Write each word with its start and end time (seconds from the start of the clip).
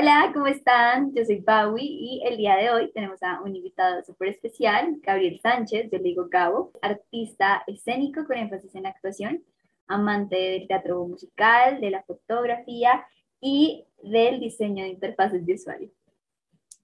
Hola, 0.00 0.30
¿cómo 0.32 0.46
están? 0.46 1.12
Yo 1.12 1.24
soy 1.24 1.40
Bawi 1.40 1.82
y 1.82 2.22
el 2.24 2.36
día 2.36 2.54
de 2.54 2.70
hoy 2.70 2.92
tenemos 2.92 3.20
a 3.20 3.40
un 3.42 3.56
invitado 3.56 4.00
súper 4.04 4.28
especial, 4.28 4.96
Gabriel 5.02 5.40
Sánchez, 5.42 5.90
yo 5.90 5.98
le 5.98 6.04
digo 6.04 6.28
Gabo, 6.28 6.70
artista 6.82 7.64
escénico 7.66 8.24
con 8.24 8.36
énfasis 8.36 8.76
en 8.76 8.86
actuación, 8.86 9.42
amante 9.88 10.36
del 10.36 10.68
teatro 10.68 11.04
musical, 11.04 11.80
de 11.80 11.90
la 11.90 12.04
fotografía 12.04 13.04
y 13.40 13.86
del 14.00 14.38
diseño 14.38 14.84
de 14.84 14.90
interfaces 14.90 15.44
de 15.44 15.54
usuario. 15.54 15.90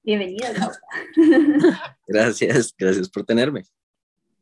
Bienvenido, 0.02 0.48
Gabo. 0.52 0.72
Gracias, 2.08 2.74
gracias 2.76 3.08
por 3.08 3.24
tenerme. 3.24 3.62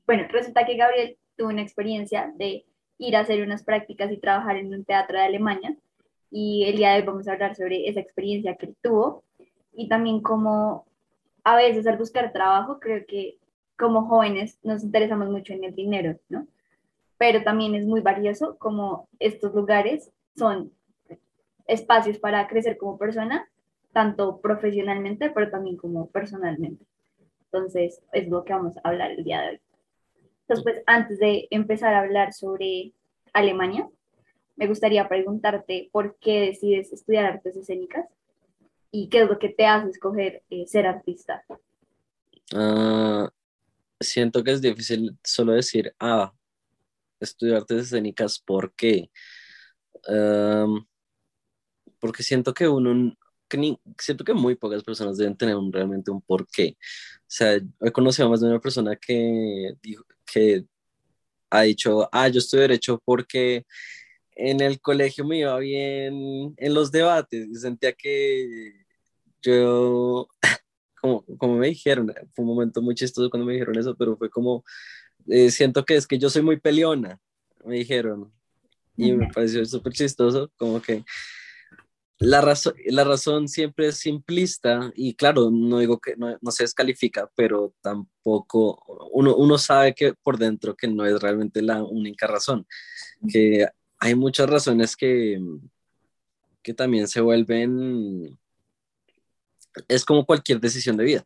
Bueno, 0.06 0.26
resulta 0.30 0.64
que 0.64 0.78
Gabriel 0.78 1.18
tuvo 1.36 1.50
una 1.50 1.60
experiencia 1.60 2.32
de 2.36 2.64
ir 2.96 3.16
a 3.16 3.20
hacer 3.20 3.42
unas 3.42 3.64
prácticas 3.64 4.10
y 4.10 4.16
trabajar 4.16 4.56
en 4.56 4.72
un 4.72 4.82
teatro 4.86 5.18
de 5.18 5.24
Alemania 5.24 5.76
y 6.32 6.64
el 6.64 6.76
día 6.76 6.92
de 6.92 7.00
hoy 7.00 7.06
vamos 7.06 7.28
a 7.28 7.32
hablar 7.32 7.54
sobre 7.54 7.88
esa 7.88 8.00
experiencia 8.00 8.56
que 8.56 8.66
él 8.66 8.76
tuvo 8.82 9.22
y 9.74 9.88
también 9.88 10.22
cómo 10.22 10.86
a 11.44 11.56
veces 11.56 11.86
al 11.86 11.98
buscar 11.98 12.32
trabajo 12.32 12.80
creo 12.80 13.04
que 13.06 13.36
como 13.76 14.06
jóvenes 14.06 14.58
nos 14.62 14.82
interesamos 14.82 15.28
mucho 15.28 15.52
en 15.52 15.64
el 15.64 15.74
dinero, 15.74 16.18
¿no? 16.30 16.46
Pero 17.18 17.42
también 17.42 17.74
es 17.74 17.84
muy 17.84 18.00
valioso 18.00 18.56
como 18.58 19.08
estos 19.18 19.54
lugares 19.54 20.10
son 20.34 20.72
espacios 21.66 22.18
para 22.18 22.46
crecer 22.48 22.78
como 22.78 22.98
persona, 22.98 23.48
tanto 23.92 24.40
profesionalmente, 24.40 25.30
pero 25.30 25.50
también 25.50 25.76
como 25.76 26.08
personalmente. 26.08 26.84
Entonces, 27.44 28.02
es 28.12 28.28
lo 28.28 28.44
que 28.44 28.54
vamos 28.54 28.76
a 28.78 28.88
hablar 28.88 29.10
el 29.10 29.24
día 29.24 29.42
de 29.42 29.48
hoy. 29.50 29.60
Entonces, 30.40 30.64
pues, 30.64 30.82
antes 30.86 31.18
de 31.18 31.46
empezar 31.50 31.92
a 31.94 32.00
hablar 32.00 32.32
sobre 32.32 32.92
Alemania, 33.32 33.88
me 34.56 34.66
gustaría 34.66 35.08
preguntarte 35.08 35.88
por 35.92 36.16
qué 36.20 36.40
decides 36.40 36.92
estudiar 36.92 37.26
artes 37.26 37.56
escénicas 37.56 38.06
y 38.90 39.08
qué 39.08 39.22
es 39.22 39.28
lo 39.28 39.38
que 39.38 39.48
te 39.48 39.66
hace 39.66 39.90
escoger 39.90 40.42
eh, 40.50 40.66
ser 40.66 40.86
artista. 40.86 41.44
Ah, 42.54 43.30
siento 44.00 44.44
que 44.44 44.52
es 44.52 44.60
difícil 44.60 45.16
solo 45.24 45.52
decir, 45.52 45.94
ah, 45.98 46.32
estudiar 47.20 47.58
artes 47.58 47.82
escénicas, 47.82 48.38
¿por 48.38 48.72
qué? 48.74 49.10
porque 52.00 52.24
siento 52.24 52.52
que 52.52 52.66
uno, 52.66 53.16
siento 53.98 54.24
que 54.24 54.34
muy 54.34 54.56
pocas 54.56 54.82
personas 54.82 55.16
deben 55.16 55.36
tener 55.36 55.54
un, 55.54 55.72
realmente 55.72 56.10
un 56.10 56.20
por 56.20 56.46
qué. 56.48 56.76
O 57.20 57.24
sea, 57.28 57.60
he 57.80 57.92
conocido 57.92 58.28
más 58.28 58.40
de 58.40 58.48
una 58.48 58.60
persona 58.60 58.96
que, 58.96 59.74
que 60.26 60.64
ha 61.50 61.62
dicho, 61.62 62.08
ah, 62.12 62.28
yo 62.28 62.38
estudio 62.38 62.62
derecho 62.62 63.00
porque 63.04 63.66
en 64.36 64.60
el 64.60 64.80
colegio 64.80 65.24
me 65.24 65.38
iba 65.38 65.58
bien 65.58 66.54
en 66.56 66.74
los 66.74 66.90
debates 66.90 67.48
y 67.48 67.54
sentía 67.56 67.92
que 67.92 68.72
yo, 69.42 70.28
como, 71.00 71.24
como 71.38 71.56
me 71.56 71.68
dijeron, 71.68 72.12
fue 72.34 72.44
un 72.44 72.48
momento 72.48 72.80
muy 72.82 72.94
chistoso 72.94 73.30
cuando 73.30 73.46
me 73.46 73.54
dijeron 73.54 73.78
eso, 73.78 73.94
pero 73.96 74.16
fue 74.16 74.30
como, 74.30 74.64
eh, 75.28 75.50
siento 75.50 75.84
que 75.84 75.96
es 75.96 76.06
que 76.06 76.18
yo 76.18 76.30
soy 76.30 76.42
muy 76.42 76.60
peleona, 76.60 77.20
me 77.64 77.76
dijeron, 77.76 78.32
y 78.96 79.12
me 79.12 79.28
pareció 79.28 79.64
súper 79.64 79.92
chistoso, 79.92 80.50
como 80.56 80.80
que 80.80 81.04
la, 82.18 82.40
razón, 82.40 82.74
la 82.86 83.04
razón 83.04 83.48
siempre 83.48 83.88
es 83.88 83.96
simplista 83.96 84.92
y 84.94 85.14
claro, 85.14 85.50
no 85.50 85.78
digo 85.78 85.98
que 85.98 86.14
no, 86.16 86.36
no 86.40 86.50
se 86.50 86.64
descalifica, 86.64 87.28
pero 87.34 87.74
tampoco 87.80 89.10
uno, 89.12 89.34
uno 89.34 89.58
sabe 89.58 89.94
que 89.94 90.14
por 90.22 90.38
dentro 90.38 90.76
que 90.76 90.86
no 90.88 91.04
es 91.04 91.20
realmente 91.20 91.62
la 91.62 91.82
única 91.82 92.26
razón, 92.26 92.66
que 93.28 93.66
hay 94.02 94.16
muchas 94.16 94.50
razones 94.50 94.96
que, 94.96 95.40
que 96.60 96.74
también 96.74 97.06
se 97.06 97.20
vuelven, 97.20 98.36
es 99.86 100.04
como 100.04 100.26
cualquier 100.26 100.58
decisión 100.58 100.96
de 100.96 101.04
vida. 101.04 101.24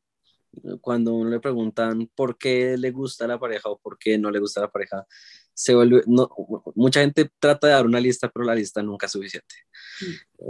Cuando 0.82 1.14
uno 1.14 1.30
le 1.30 1.40
preguntan 1.40 2.10
por 2.14 2.36
qué 2.36 2.76
le 2.76 2.90
gusta 2.90 3.26
la 3.26 3.40
pareja 3.40 3.70
o 3.70 3.78
por 3.78 3.98
qué 3.98 4.18
no 4.18 4.30
le 4.30 4.40
gusta 4.40 4.60
la 4.60 4.70
pareja, 4.70 5.06
se 5.54 5.74
vuelve, 5.74 6.02
no, 6.06 6.28
mucha 6.74 7.00
gente 7.00 7.30
trata 7.38 7.66
de 7.66 7.72
dar 7.72 7.86
una 7.86 7.98
lista, 7.98 8.28
pero 8.28 8.44
la 8.44 8.54
lista 8.54 8.82
nunca 8.82 9.06
es 9.06 9.12
suficiente. 9.12 9.54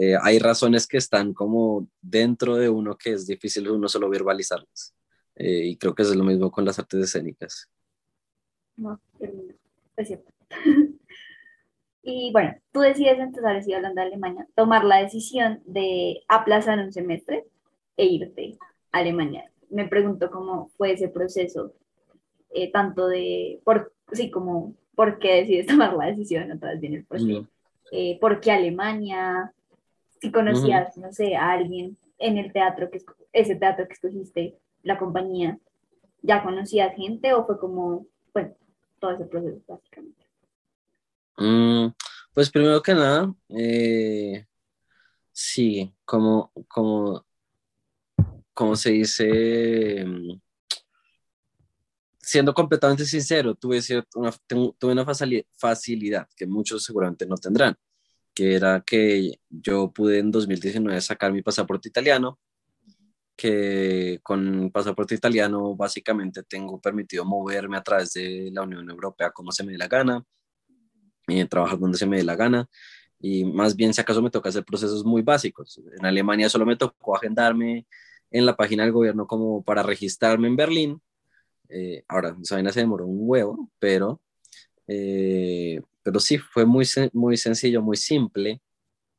Eh, 0.00 0.16
hay 0.20 0.40
razones 0.40 0.88
que 0.88 0.96
están 0.96 1.32
como 1.32 1.88
dentro 2.00 2.56
de 2.56 2.68
uno 2.68 2.98
que 2.98 3.12
es 3.12 3.28
difícil 3.28 3.70
uno 3.70 3.88
solo 3.88 4.10
verbalizarlas. 4.10 4.96
Eh, 5.36 5.66
y 5.66 5.76
creo 5.76 5.94
que 5.94 6.02
es 6.02 6.12
lo 6.16 6.24
mismo 6.24 6.50
con 6.50 6.64
las 6.64 6.76
artes 6.80 7.04
escénicas. 7.04 7.68
No, 8.76 9.00
es 9.96 10.08
cierto. 10.08 10.32
Y 12.08 12.30
bueno, 12.30 12.54
tú 12.70 12.80
decides 12.82 13.18
entonces, 13.18 13.44
ahora 13.44 13.60
hablando 13.78 14.00
de 14.00 14.06
Alemania, 14.06 14.46
tomar 14.54 14.84
la 14.84 14.98
decisión 14.98 15.60
de 15.66 16.22
aplazar 16.28 16.78
un 16.78 16.92
semestre 16.92 17.46
e 17.96 18.06
irte 18.06 18.56
a 18.92 18.98
Alemania. 18.98 19.50
Me 19.70 19.88
pregunto 19.88 20.30
cómo 20.30 20.68
fue 20.76 20.92
ese 20.92 21.08
proceso, 21.08 21.72
eh, 22.50 22.70
tanto 22.70 23.08
de, 23.08 23.60
por, 23.64 23.92
sí, 24.12 24.30
como, 24.30 24.74
¿por 24.94 25.18
qué 25.18 25.40
decides 25.40 25.66
tomar 25.66 25.94
la 25.94 26.06
decisión? 26.06 26.48
Otra 26.52 26.70
vez 26.70 26.80
viene 26.80 26.98
el 26.98 27.06
proceso. 27.06 27.48
Eh, 27.90 28.18
¿Por 28.20 28.38
qué 28.38 28.52
Alemania? 28.52 29.52
Si 30.20 30.30
conocías, 30.30 30.96
no 30.98 31.12
sé, 31.12 31.34
a 31.34 31.50
alguien 31.50 31.96
en 32.18 32.38
el 32.38 32.52
teatro, 32.52 32.88
que 32.88 33.02
ese 33.32 33.56
teatro 33.56 33.84
que 33.88 33.94
escogiste, 33.94 34.54
la 34.84 34.96
compañía, 34.96 35.58
¿ya 36.22 36.44
conocías 36.44 36.94
gente 36.94 37.34
o 37.34 37.44
fue 37.44 37.58
como, 37.58 38.06
bueno, 38.32 38.54
todo 39.00 39.10
ese 39.10 39.24
proceso 39.24 39.60
básicamente? 39.66 40.25
Mm, 41.38 41.88
pues 42.32 42.50
primero 42.50 42.82
que 42.82 42.94
nada, 42.94 43.34
eh, 43.50 44.46
sí, 45.32 45.94
como, 46.04 46.52
como, 46.68 47.26
como 48.54 48.76
se 48.76 48.90
dice, 48.90 50.04
mm, 50.04 50.40
siendo 52.18 52.54
completamente 52.54 53.04
sincero, 53.04 53.54
tuve, 53.54 53.80
una, 54.16 54.32
tuve 54.78 54.92
una 54.92 55.04
facilidad 55.56 56.28
que 56.36 56.46
muchos 56.46 56.84
seguramente 56.84 57.26
no 57.26 57.36
tendrán, 57.36 57.76
que 58.34 58.54
era 58.54 58.82
que 58.86 59.40
yo 59.48 59.92
pude 59.92 60.18
en 60.18 60.30
2019 60.30 61.00
sacar 61.00 61.32
mi 61.32 61.42
pasaporte 61.42 61.88
italiano, 61.88 62.38
que 63.36 64.20
con 64.22 64.70
pasaporte 64.72 65.14
italiano 65.14 65.76
básicamente 65.76 66.42
tengo 66.42 66.80
permitido 66.80 67.24
moverme 67.24 67.76
a 67.76 67.82
través 67.82 68.14
de 68.14 68.50
la 68.52 68.62
Unión 68.62 68.88
Europea 68.90 69.30
como 69.30 69.52
se 69.52 69.64
me 69.64 69.72
dé 69.72 69.78
la 69.78 69.88
gana, 69.88 70.24
eh, 71.28 71.46
trabajar 71.46 71.78
donde 71.78 71.98
se 71.98 72.06
me 72.06 72.18
dé 72.18 72.24
la 72.24 72.36
gana 72.36 72.68
y 73.20 73.44
más 73.44 73.74
bien 73.76 73.94
si 73.94 74.00
acaso 74.00 74.22
me 74.22 74.30
toca 74.30 74.48
hacer 74.48 74.64
procesos 74.64 75.04
muy 75.04 75.22
básicos. 75.22 75.80
En 75.98 76.04
Alemania 76.04 76.48
solo 76.48 76.66
me 76.66 76.76
tocó 76.76 77.16
agendarme 77.16 77.86
en 78.30 78.46
la 78.46 78.56
página 78.56 78.82
del 78.82 78.92
gobierno 78.92 79.26
como 79.26 79.62
para 79.62 79.82
registrarme 79.82 80.48
en 80.48 80.56
Berlín. 80.56 81.00
Eh, 81.68 82.04
ahora, 82.08 82.36
esa 82.40 82.56
vaina 82.56 82.72
se 82.72 82.80
demoró 82.80 83.06
un 83.06 83.18
huevo, 83.20 83.70
pero, 83.78 84.20
eh, 84.86 85.80
pero 86.02 86.20
sí, 86.20 86.38
fue 86.38 86.64
muy, 86.64 86.86
muy 87.12 87.36
sencillo, 87.36 87.82
muy 87.82 87.96
simple. 87.96 88.60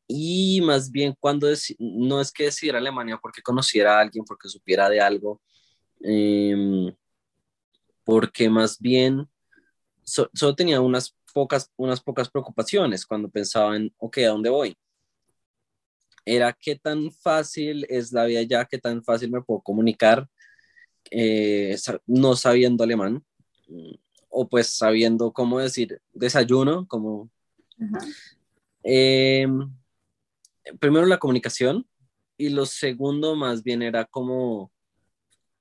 Y 0.08 0.62
más 0.62 0.90
bien 0.92 1.16
cuando 1.20 1.48
no 1.80 2.22
es 2.22 2.32
que 2.32 2.46
decidiera 2.46 2.78
Alemania 2.80 3.20
porque 3.22 3.42
conociera 3.42 3.98
a 3.98 4.02
alguien, 4.02 4.24
porque 4.24 4.48
supiera 4.48 4.88
de 4.90 5.02
algo, 5.02 5.42
em, 6.02 6.94
porque 8.06 8.50
más 8.50 8.80
bien 8.80 9.28
solo 10.04 10.56
tenía 10.56 10.80
unas 10.80 11.17
pocas, 11.38 11.72
unas 11.78 12.02
pocas 12.02 12.28
preocupaciones 12.32 13.06
cuando 13.06 13.30
pensaba 13.30 13.76
en, 13.76 13.94
ok, 14.00 14.18
¿a 14.18 14.30
dónde 14.30 14.50
voy? 14.50 14.76
Era 16.26 16.52
qué 16.52 16.76
tan 16.76 17.12
fácil 17.12 17.86
es 17.90 18.12
la 18.12 18.26
vida 18.26 18.42
ya, 18.42 18.66
qué 18.66 18.80
tan 18.80 19.04
fácil 19.04 19.30
me 19.30 19.44
puedo 19.44 19.62
comunicar 19.62 20.28
eh, 21.12 21.78
no 22.08 22.36
sabiendo 22.36 22.84
alemán, 22.84 23.24
o 24.30 24.50
pues 24.50 24.76
sabiendo 24.76 25.32
cómo 25.32 25.60
decir 25.60 26.02
desayuno, 26.12 26.88
como... 26.88 27.30
Em, 28.82 29.72
primero 30.80 31.06
la 31.06 31.20
comunicación 31.20 31.88
y 32.36 32.50
lo 32.50 32.66
segundo 32.66 33.36
más 33.36 33.62
bien 33.62 33.84
era 33.84 34.06
como, 34.06 34.72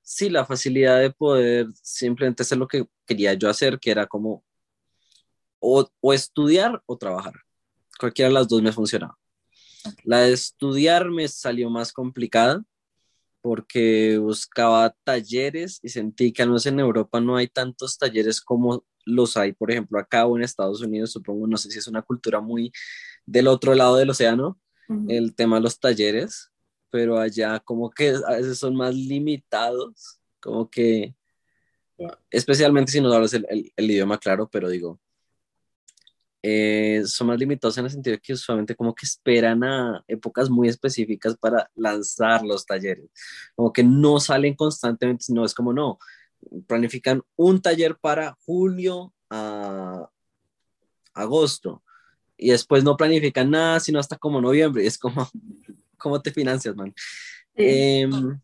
sí, 0.01 0.27
la 0.27 0.43
facilidad 0.43 1.01
de 1.01 1.11
poder 1.11 1.67
simplemente 1.83 2.41
hacer 2.41 2.57
lo 2.57 2.67
que 2.67 2.87
quería 3.05 3.35
yo 3.35 3.47
hacer, 3.47 3.79
que 3.79 3.91
era 3.91 4.07
como 4.07 4.43
o, 6.01 6.13
estudiar 6.13 6.81
o 6.85 6.97
trabajar. 6.97 7.33
Cualquiera 7.99 8.29
de 8.29 8.33
las 8.35 8.47
dos 8.47 8.61
me 8.61 8.71
funcionaba. 8.71 9.17
La 10.03 10.21
de 10.21 10.33
estudiar 10.33 11.09
me 11.09 11.27
salió 11.27 11.69
más 11.69 11.91
complicada 11.91 12.63
porque 13.41 14.17
buscaba 14.17 14.95
talleres 15.03 15.79
y 15.81 15.89
sentí 15.89 16.33
que 16.33 16.41
al 16.41 16.49
menos 16.49 16.65
en 16.65 16.79
Europa 16.79 17.19
no 17.21 17.37
hay 17.37 17.47
tantos 17.47 17.97
talleres 17.97 18.41
como 18.41 18.85
los 19.05 19.37
hay, 19.37 19.53
por 19.53 19.71
ejemplo, 19.71 19.99
acá 19.99 20.25
o 20.25 20.35
en 20.35 20.43
Estados 20.43 20.81
Unidos, 20.81 21.11
supongo, 21.11 21.47
no 21.47 21.55
sé 21.55 21.71
si 21.71 21.79
es 21.79 21.87
una 21.87 22.01
cultura 22.01 22.41
muy 22.41 22.73
del 23.25 23.47
otro 23.47 23.73
lado 23.73 23.95
del 23.95 24.09
océano, 24.09 24.59
el 25.07 25.33
tema 25.35 25.57
de 25.57 25.63
los 25.63 25.79
talleres, 25.79 26.51
pero 26.89 27.19
allá 27.19 27.59
como 27.59 27.89
que 27.89 28.15
a 28.25 28.31
veces 28.31 28.57
son 28.59 28.75
más 28.75 28.93
limitados, 28.95 30.19
como 30.41 30.69
que, 30.69 31.15
especialmente 32.31 32.91
si 32.91 32.99
no 32.99 33.11
hablas 33.13 33.33
el, 33.33 33.71
el 33.73 33.91
idioma 33.91 34.17
claro, 34.17 34.49
pero 34.49 34.69
digo, 34.69 34.99
eh, 36.43 37.01
son 37.05 37.27
más 37.27 37.39
limitados 37.39 37.77
en 37.77 37.85
el 37.85 37.91
sentido 37.91 38.15
de 38.15 38.21
que 38.21 38.33
usualmente 38.33 38.75
como 38.75 38.93
que 38.93 39.05
esperan 39.05 39.63
a 39.63 40.03
épocas 40.07 40.49
muy 40.49 40.67
específicas 40.67 41.35
para 41.37 41.69
lanzar 41.75 42.43
los 42.43 42.65
talleres, 42.65 43.09
como 43.55 43.73
que 43.73 43.83
no 43.83 44.19
salen 44.19 44.55
constantemente, 44.55 45.25
sino 45.25 45.43
es 45.43 45.53
como 45.53 45.73
no, 45.73 45.97
planifican 46.67 47.21
un 47.35 47.61
taller 47.61 47.97
para 47.97 48.37
julio 48.45 49.13
a 49.29 50.09
agosto 51.13 51.83
y 52.37 52.51
después 52.51 52.83
no 52.83 52.95
planifican 52.95 53.49
nada 53.49 53.79
sino 53.79 53.99
hasta 53.99 54.17
como 54.17 54.39
noviembre, 54.39 54.85
es 54.85 54.97
como, 54.97 55.27
¿cómo 55.97 56.21
te 56.21 56.31
financias, 56.31 56.75
man? 56.75 56.93
Em, 57.55 58.39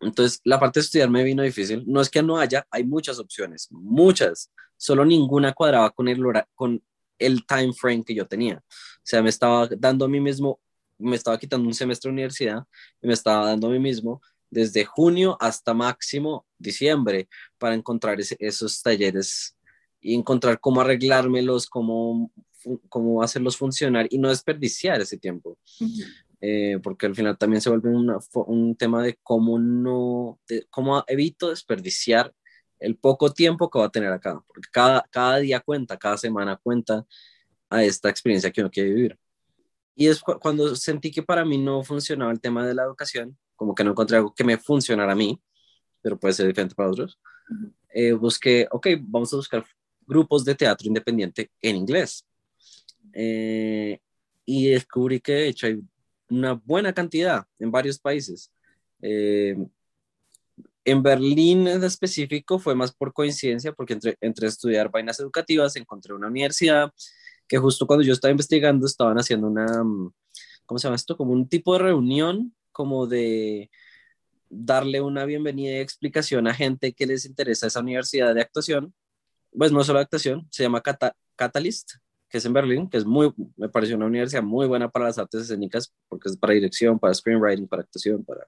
entonces, 0.00 0.40
la 0.44 0.60
parte 0.60 0.78
de 0.78 0.84
estudiar 0.84 1.10
me 1.10 1.24
vino 1.24 1.42
difícil. 1.42 1.82
No 1.86 2.00
es 2.00 2.08
que 2.08 2.22
no 2.22 2.38
haya, 2.38 2.66
hay 2.70 2.84
muchas 2.84 3.18
opciones, 3.18 3.66
muchas 3.72 4.52
solo 4.76 5.04
ninguna 5.04 5.52
cuadraba 5.52 5.90
con 5.90 6.08
el, 6.08 6.22
con 6.54 6.82
el 7.18 7.46
time 7.46 7.72
frame 7.72 8.04
que 8.04 8.14
yo 8.14 8.26
tenía. 8.26 8.56
O 8.56 9.00
sea, 9.02 9.22
me 9.22 9.30
estaba 9.30 9.68
dando 9.78 10.04
a 10.04 10.08
mí 10.08 10.20
mismo, 10.20 10.60
me 10.98 11.16
estaba 11.16 11.38
quitando 11.38 11.66
un 11.66 11.74
semestre 11.74 12.08
de 12.08 12.14
universidad 12.14 12.64
y 13.02 13.06
me 13.06 13.14
estaba 13.14 13.46
dando 13.46 13.68
a 13.68 13.70
mí 13.70 13.78
mismo 13.78 14.20
desde 14.50 14.84
junio 14.84 15.36
hasta 15.40 15.74
máximo 15.74 16.46
diciembre 16.58 17.28
para 17.58 17.74
encontrar 17.74 18.18
esos 18.20 18.82
talleres 18.82 19.56
y 20.00 20.14
encontrar 20.14 20.60
cómo 20.60 20.80
arreglármelos, 20.80 21.66
cómo, 21.66 22.30
cómo 22.88 23.22
hacerlos 23.22 23.56
funcionar 23.56 24.06
y 24.10 24.18
no 24.18 24.28
desperdiciar 24.28 25.00
ese 25.00 25.18
tiempo. 25.18 25.58
Eh, 26.40 26.78
porque 26.82 27.06
al 27.06 27.14
final 27.14 27.36
también 27.38 27.60
se 27.60 27.70
vuelve 27.70 27.90
un 27.90 28.76
tema 28.76 29.02
de 29.02 29.18
cómo 29.22 29.58
no, 29.58 30.38
de 30.48 30.66
cómo 30.70 31.02
evito 31.08 31.50
desperdiciar 31.50 32.32
el 32.78 32.96
poco 32.96 33.32
tiempo 33.32 33.70
que 33.70 33.78
va 33.78 33.86
a 33.86 33.90
tener 33.90 34.12
acá, 34.12 34.42
porque 34.46 34.68
cada, 34.72 35.02
cada 35.10 35.38
día 35.38 35.60
cuenta, 35.60 35.96
cada 35.96 36.16
semana 36.16 36.56
cuenta 36.56 37.04
a 37.70 37.82
esta 37.84 38.08
experiencia 38.08 38.50
que 38.50 38.60
uno 38.60 38.70
quiere 38.70 38.92
vivir. 38.92 39.18
Y 39.94 40.08
es 40.08 40.20
cuando 40.20 40.76
sentí 40.76 41.10
que 41.10 41.22
para 41.22 41.44
mí 41.44 41.58
no 41.58 41.82
funcionaba 41.82 42.30
el 42.30 42.40
tema 42.40 42.66
de 42.66 42.74
la 42.74 42.84
educación, 42.84 43.36
como 43.56 43.74
que 43.74 43.82
no 43.82 43.92
encontré 43.92 44.18
algo 44.18 44.34
que 44.34 44.44
me 44.44 44.58
funcionara 44.58 45.12
a 45.12 45.16
mí, 45.16 45.40
pero 46.02 46.18
puede 46.18 46.34
ser 46.34 46.46
diferente 46.46 46.74
para 46.74 46.90
otros, 46.90 47.18
eh, 47.90 48.12
busqué, 48.12 48.68
ok, 48.70 48.88
vamos 49.00 49.32
a 49.32 49.36
buscar 49.36 49.64
grupos 50.06 50.44
de 50.44 50.54
teatro 50.54 50.86
independiente 50.86 51.50
en 51.62 51.76
inglés. 51.76 52.26
Eh, 53.12 53.98
y 54.44 54.68
descubrí 54.68 55.20
que 55.20 55.32
de 55.32 55.48
hecho 55.48 55.66
hay 55.66 55.80
una 56.28 56.52
buena 56.52 56.92
cantidad 56.92 57.46
en 57.58 57.70
varios 57.70 57.98
países. 57.98 58.52
Eh, 59.00 59.56
en 60.86 61.02
Berlín 61.02 61.66
en 61.66 61.82
específico 61.82 62.60
fue 62.60 62.76
más 62.76 62.92
por 62.92 63.12
coincidencia, 63.12 63.72
porque 63.72 63.94
entre, 63.94 64.16
entre 64.20 64.46
estudiar 64.46 64.88
vainas 64.90 65.18
educativas 65.18 65.74
encontré 65.74 66.14
una 66.14 66.28
universidad 66.28 66.92
que 67.48 67.58
justo 67.58 67.86
cuando 67.86 68.04
yo 68.04 68.12
estaba 68.12 68.30
investigando 68.30 68.86
estaban 68.86 69.18
haciendo 69.18 69.48
una, 69.48 69.66
mm, 69.82 70.12
¿cómo 70.64 70.78
se 70.78 70.86
llama 70.86 70.96
esto? 70.96 71.16
Como 71.16 71.32
un 71.32 71.48
tipo 71.48 71.72
de 71.72 71.80
reunión, 71.80 72.54
como 72.70 73.08
de 73.08 73.68
darle 74.48 75.00
una 75.00 75.24
bienvenida 75.24 75.72
y 75.72 75.80
explicación 75.80 76.46
a 76.46 76.54
gente 76.54 76.92
que 76.92 77.06
les 77.06 77.24
interesa 77.24 77.66
esa 77.66 77.80
universidad 77.80 78.32
de 78.32 78.42
actuación. 78.42 78.94
Pues 79.50 79.72
no 79.72 79.82
solo 79.82 79.98
actuación, 79.98 80.46
se 80.50 80.62
llama 80.62 80.82
Catalyst, 81.34 81.94
que 82.28 82.38
es 82.38 82.44
en 82.44 82.52
Berlín, 82.52 82.88
que 82.88 82.98
es 82.98 83.04
muy, 83.04 83.32
me 83.56 83.68
pareció 83.68 83.96
una 83.96 84.06
universidad 84.06 84.42
muy 84.42 84.66
buena 84.68 84.88
para 84.88 85.06
las 85.06 85.18
artes 85.18 85.42
escénicas, 85.42 85.92
porque 86.08 86.28
es 86.28 86.36
para 86.36 86.54
dirección, 86.54 86.98
para 86.98 87.14
screenwriting, 87.14 87.66
para 87.66 87.82
actuación, 87.82 88.24
para 88.24 88.46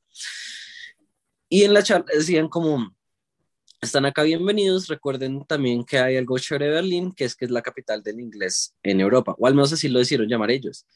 y 1.48 1.64
en 1.64 1.74
la 1.74 1.82
charla 1.82 2.06
decían 2.14 2.48
como, 2.48 2.94
están 3.80 4.04
acá 4.06 4.22
bienvenidos, 4.22 4.88
recuerden 4.88 5.44
también 5.46 5.84
que 5.84 5.98
hay 5.98 6.16
algo 6.16 6.38
chévere 6.38 6.66
de 6.66 6.72
Berlín, 6.72 7.12
que 7.12 7.24
es 7.24 7.34
que 7.34 7.44
es 7.46 7.50
la 7.50 7.62
capital 7.62 8.02
del 8.02 8.20
inglés 8.20 8.74
en 8.82 9.00
Europa, 9.00 9.34
o 9.38 9.46
al 9.46 9.54
menos 9.54 9.72
así 9.72 9.88
lo 9.88 9.98
decidieron 9.98 10.28
llamar 10.28 10.50
ellos. 10.50 10.86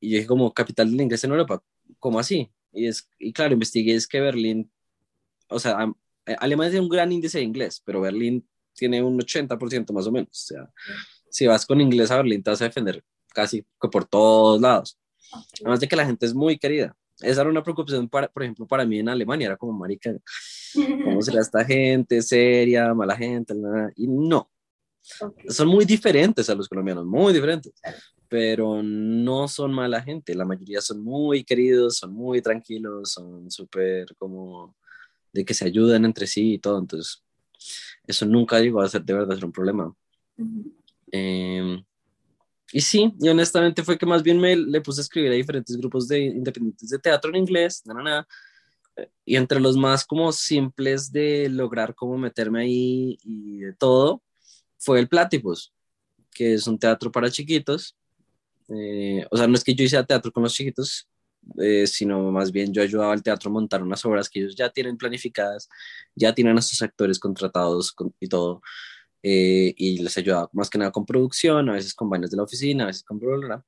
Y 0.00 0.10
yo 0.10 0.16
dije 0.16 0.28
como, 0.28 0.52
capital 0.54 0.90
del 0.90 1.00
inglés 1.00 1.24
en 1.24 1.32
Europa, 1.32 1.62
¿cómo 1.98 2.18
así? 2.18 2.50
Y, 2.72 2.86
es, 2.86 3.08
y 3.18 3.32
claro, 3.32 3.52
investigué, 3.54 3.94
es 3.94 4.06
que 4.06 4.20
Berlín, 4.20 4.70
o 5.48 5.58
sea, 5.58 5.92
eh, 6.26 6.36
Alemania 6.38 6.70
tiene 6.70 6.84
un 6.84 6.90
gran 6.90 7.12
índice 7.12 7.38
de 7.38 7.44
inglés, 7.44 7.82
pero 7.84 8.00
Berlín 8.00 8.48
tiene 8.74 9.02
un 9.02 9.18
80% 9.18 9.92
más 9.92 10.06
o 10.06 10.12
menos. 10.12 10.30
O 10.30 10.46
sea, 10.54 10.70
si 11.30 11.46
vas 11.46 11.66
con 11.66 11.80
inglés 11.80 12.10
a 12.10 12.16
Berlín 12.16 12.42
te 12.42 12.50
vas 12.50 12.62
a 12.62 12.66
defender 12.66 13.04
casi 13.34 13.64
por 13.78 14.04
todos 14.06 14.60
lados. 14.60 14.98
Además 15.60 15.80
de 15.80 15.88
que 15.88 15.96
la 15.96 16.06
gente 16.06 16.24
es 16.24 16.34
muy 16.34 16.58
querida 16.58 16.96
esa 17.20 17.40
era 17.40 17.50
una 17.50 17.62
preocupación, 17.62 18.08
para, 18.08 18.28
por 18.28 18.42
ejemplo, 18.42 18.66
para 18.66 18.84
mí 18.84 18.98
en 18.98 19.08
Alemania, 19.08 19.46
era 19.46 19.56
como, 19.56 19.72
marica, 19.72 20.14
¿cómo 21.04 21.22
será 21.22 21.40
esta 21.40 21.64
gente? 21.64 22.22
Seria, 22.22 22.94
mala 22.94 23.16
gente, 23.16 23.54
nada. 23.54 23.90
y 23.96 24.06
no. 24.06 24.50
Son 25.48 25.68
muy 25.68 25.84
diferentes 25.84 26.48
a 26.50 26.54
los 26.54 26.68
colombianos, 26.68 27.06
muy 27.06 27.32
diferentes, 27.32 27.72
pero 28.28 28.82
no 28.82 29.48
son 29.48 29.72
mala 29.72 30.02
gente, 30.02 30.34
la 30.34 30.44
mayoría 30.44 30.80
son 30.80 31.02
muy 31.02 31.44
queridos, 31.44 31.96
son 31.96 32.12
muy 32.12 32.42
tranquilos, 32.42 33.12
son 33.12 33.50
súper 33.50 34.14
como 34.16 34.76
de 35.32 35.44
que 35.44 35.54
se 35.54 35.64
ayudan 35.64 36.04
entre 36.04 36.26
sí 36.26 36.54
y 36.54 36.58
todo, 36.58 36.78
entonces 36.78 37.22
eso 38.06 38.26
nunca 38.26 38.60
llegó 38.60 38.80
a 38.80 38.88
ser 38.88 39.02
de 39.02 39.14
verdad 39.14 39.34
ser 39.34 39.44
un 39.44 39.52
problema. 39.52 39.94
Y 42.72 42.80
sí, 42.82 43.14
y 43.18 43.28
honestamente 43.28 43.82
fue 43.82 43.96
que 43.96 44.06
más 44.06 44.22
bien 44.22 44.38
me 44.38 44.54
le 44.54 44.80
puse 44.80 45.00
a 45.00 45.02
escribir 45.02 45.30
a 45.30 45.34
diferentes 45.34 45.76
grupos 45.76 46.06
de 46.06 46.20
independientes 46.20 46.90
de 46.90 46.98
teatro 46.98 47.30
en 47.30 47.36
inglés, 47.36 47.82
nada, 47.86 48.02
nada. 48.02 48.28
Y 49.24 49.36
entre 49.36 49.60
los 49.60 49.76
más 49.76 50.04
como 50.04 50.32
simples 50.32 51.10
de 51.12 51.48
lograr 51.48 51.94
como 51.94 52.18
meterme 52.18 52.62
ahí 52.62 53.18
y 53.22 53.58
de 53.60 53.72
todo, 53.74 54.22
fue 54.78 55.00
el 55.00 55.08
Platypus, 55.08 55.72
que 56.30 56.54
es 56.54 56.66
un 56.66 56.78
teatro 56.78 57.10
para 57.10 57.30
chiquitos. 57.30 57.96
Eh, 58.68 59.26
o 59.30 59.36
sea, 59.36 59.46
no 59.46 59.54
es 59.54 59.64
que 59.64 59.74
yo 59.74 59.84
hiciera 59.84 60.04
teatro 60.04 60.30
con 60.32 60.42
los 60.42 60.52
chiquitos, 60.52 61.08
eh, 61.58 61.86
sino 61.86 62.30
más 62.30 62.52
bien 62.52 62.72
yo 62.72 62.82
ayudaba 62.82 63.12
al 63.12 63.22
teatro 63.22 63.50
a 63.50 63.52
montar 63.52 63.82
unas 63.82 64.04
obras 64.04 64.28
que 64.28 64.40
ellos 64.40 64.54
ya 64.54 64.68
tienen 64.68 64.98
planificadas, 64.98 65.68
ya 66.14 66.34
tienen 66.34 66.58
a 66.58 66.62
sus 66.62 66.82
actores 66.82 67.18
contratados 67.18 67.94
y 68.20 68.28
todo. 68.28 68.60
Eh, 69.22 69.74
y 69.76 69.98
les 69.98 70.16
ayudaba 70.16 70.48
más 70.52 70.70
que 70.70 70.78
nada 70.78 70.92
con 70.92 71.04
producción, 71.04 71.68
a 71.68 71.72
veces 71.72 71.94
con 71.94 72.08
baños 72.08 72.30
de 72.30 72.36
la 72.36 72.44
oficina, 72.44 72.84
a 72.84 72.86
veces 72.86 73.02
con 73.02 73.18
bla, 73.18 73.64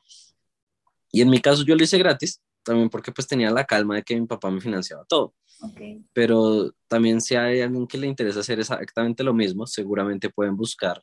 Y 1.10 1.22
en 1.22 1.30
mi 1.30 1.40
caso 1.40 1.64
yo 1.64 1.74
lo 1.74 1.82
hice 1.82 1.98
gratis, 1.98 2.40
también 2.62 2.88
porque 2.88 3.12
pues 3.12 3.26
tenía 3.26 3.50
la 3.50 3.64
calma 3.64 3.96
de 3.96 4.02
que 4.02 4.18
mi 4.18 4.26
papá 4.26 4.50
me 4.50 4.60
financiaba 4.60 5.04
todo. 5.04 5.34
Pero 6.12 6.72
también 6.88 7.20
si 7.20 7.34
hay 7.34 7.60
alguien 7.60 7.86
que 7.86 7.98
le 7.98 8.06
interesa 8.06 8.40
hacer 8.40 8.60
exactamente 8.60 9.22
lo 9.22 9.34
mismo, 9.34 9.66
seguramente 9.66 10.30
pueden 10.30 10.56
buscar 10.56 11.02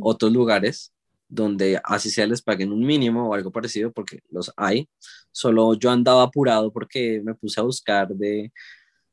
otros 0.00 0.32
lugares 0.32 0.92
donde 1.30 1.80
así 1.84 2.10
sea 2.10 2.26
les 2.26 2.42
paguen 2.42 2.72
un 2.72 2.84
mínimo 2.84 3.28
o 3.28 3.34
algo 3.34 3.50
parecido, 3.50 3.92
porque 3.92 4.20
los 4.30 4.52
hay. 4.56 4.88
Solo 5.30 5.74
yo 5.74 5.90
andaba 5.90 6.24
apurado 6.24 6.72
porque 6.72 7.20
me 7.24 7.34
puse 7.34 7.60
a 7.60 7.64
buscar 7.64 8.08
de 8.08 8.52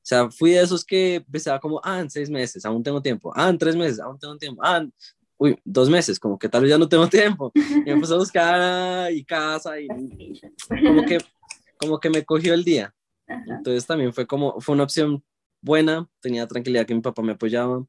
o 0.07 0.09
sea, 0.09 0.31
fui 0.31 0.51
de 0.51 0.61
esos 0.61 0.85
que 0.85 1.15
empezaba 1.15 1.59
como, 1.59 1.81
ah, 1.83 1.99
en 1.99 2.09
seis 2.09 2.29
meses, 2.29 2.63
aún 2.63 2.81
tengo 2.81 3.01
tiempo, 3.01 3.33
ah, 3.35 3.49
en 3.49 3.57
tres 3.57 3.75
meses, 3.75 3.99
aún 3.99 4.17
tengo 4.17 4.37
tiempo, 4.37 4.61
ah, 4.63 4.87
uy, 5.35 5.59
dos 5.65 5.89
meses, 5.89 6.17
como 6.17 6.39
que 6.39 6.47
tal 6.47 6.61
vez 6.61 6.69
ya 6.69 6.77
no 6.77 6.87
tengo 6.87 7.09
tiempo. 7.09 7.51
Y 7.53 7.89
empecé 7.89 8.13
a 8.13 8.17
buscar 8.17 8.55
ah, 8.57 9.11
y 9.11 9.25
casa 9.25 9.77
y 9.81 9.89
como 10.81 11.03
que, 11.03 11.17
como 11.77 11.99
que 11.99 12.09
me 12.09 12.23
cogió 12.23 12.53
el 12.53 12.63
día. 12.63 12.95
Entonces 13.27 13.85
también 13.85 14.13
fue 14.13 14.25
como, 14.25 14.61
fue 14.61 14.75
una 14.75 14.85
opción 14.85 15.21
buena, 15.61 16.09
tenía 16.21 16.47
tranquilidad 16.47 16.85
que 16.85 16.95
mi 16.95 17.01
papá 17.01 17.21
me 17.21 17.33
apoyaba. 17.33 17.85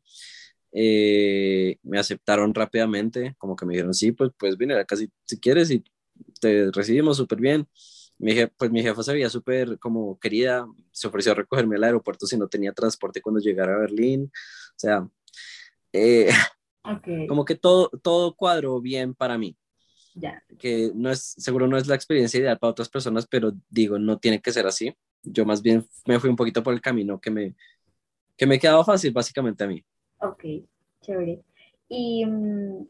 Eh, 0.72 1.76
me 1.84 2.00
aceptaron 2.00 2.52
rápidamente, 2.52 3.36
como 3.38 3.54
que 3.54 3.64
me 3.64 3.74
dijeron, 3.74 3.94
sí, 3.94 4.10
pues, 4.10 4.32
pues 4.36 4.56
viene 4.56 4.84
casi 4.86 5.08
si 5.24 5.38
quieres 5.38 5.70
y 5.70 5.84
te 6.40 6.72
recibimos 6.72 7.16
súper 7.16 7.38
bien 7.38 7.68
mi 8.18 8.32
jefe, 8.32 8.52
pues 8.56 8.70
mi 8.70 8.82
jefa 8.82 9.02
se 9.02 9.12
veía 9.12 9.30
súper 9.30 9.78
como 9.78 10.18
querida, 10.18 10.66
se 10.90 11.06
ofreció 11.06 11.32
a 11.32 11.36
recogerme 11.36 11.76
al 11.76 11.84
aeropuerto 11.84 12.26
si 12.26 12.36
no 12.36 12.48
tenía 12.48 12.72
transporte 12.72 13.22
cuando 13.22 13.40
llegara 13.40 13.74
a 13.74 13.78
Berlín, 13.78 14.30
o 14.32 14.78
sea, 14.78 15.08
eh, 15.92 16.30
como 17.28 17.44
que 17.44 17.54
todo, 17.54 17.90
todo 18.02 18.34
cuadró 18.34 18.80
bien 18.80 19.14
para 19.14 19.38
mí. 19.38 19.56
Ya. 20.14 20.42
Que 20.58 20.90
no 20.94 21.10
es, 21.10 21.34
seguro 21.38 21.68
no 21.68 21.76
es 21.76 21.86
la 21.86 21.94
experiencia 21.94 22.40
ideal 22.40 22.58
para 22.58 22.72
otras 22.72 22.88
personas, 22.88 23.26
pero 23.26 23.52
digo, 23.68 23.98
no 23.98 24.18
tiene 24.18 24.40
que 24.40 24.52
ser 24.52 24.66
así. 24.66 24.96
Yo 25.22 25.44
más 25.44 25.62
bien 25.62 25.86
me 26.06 26.18
fui 26.18 26.30
un 26.30 26.36
poquito 26.36 26.62
por 26.62 26.74
el 26.74 26.80
camino 26.80 27.20
que 27.20 27.30
me, 27.30 27.54
que 28.36 28.46
me 28.46 28.58
quedaba 28.58 28.84
fácil 28.84 29.12
básicamente 29.12 29.64
a 29.64 29.68
mí. 29.68 29.84
Ok, 30.20 30.44
chévere. 31.02 31.40
¿Y 31.88 32.26
mm, 32.26 32.88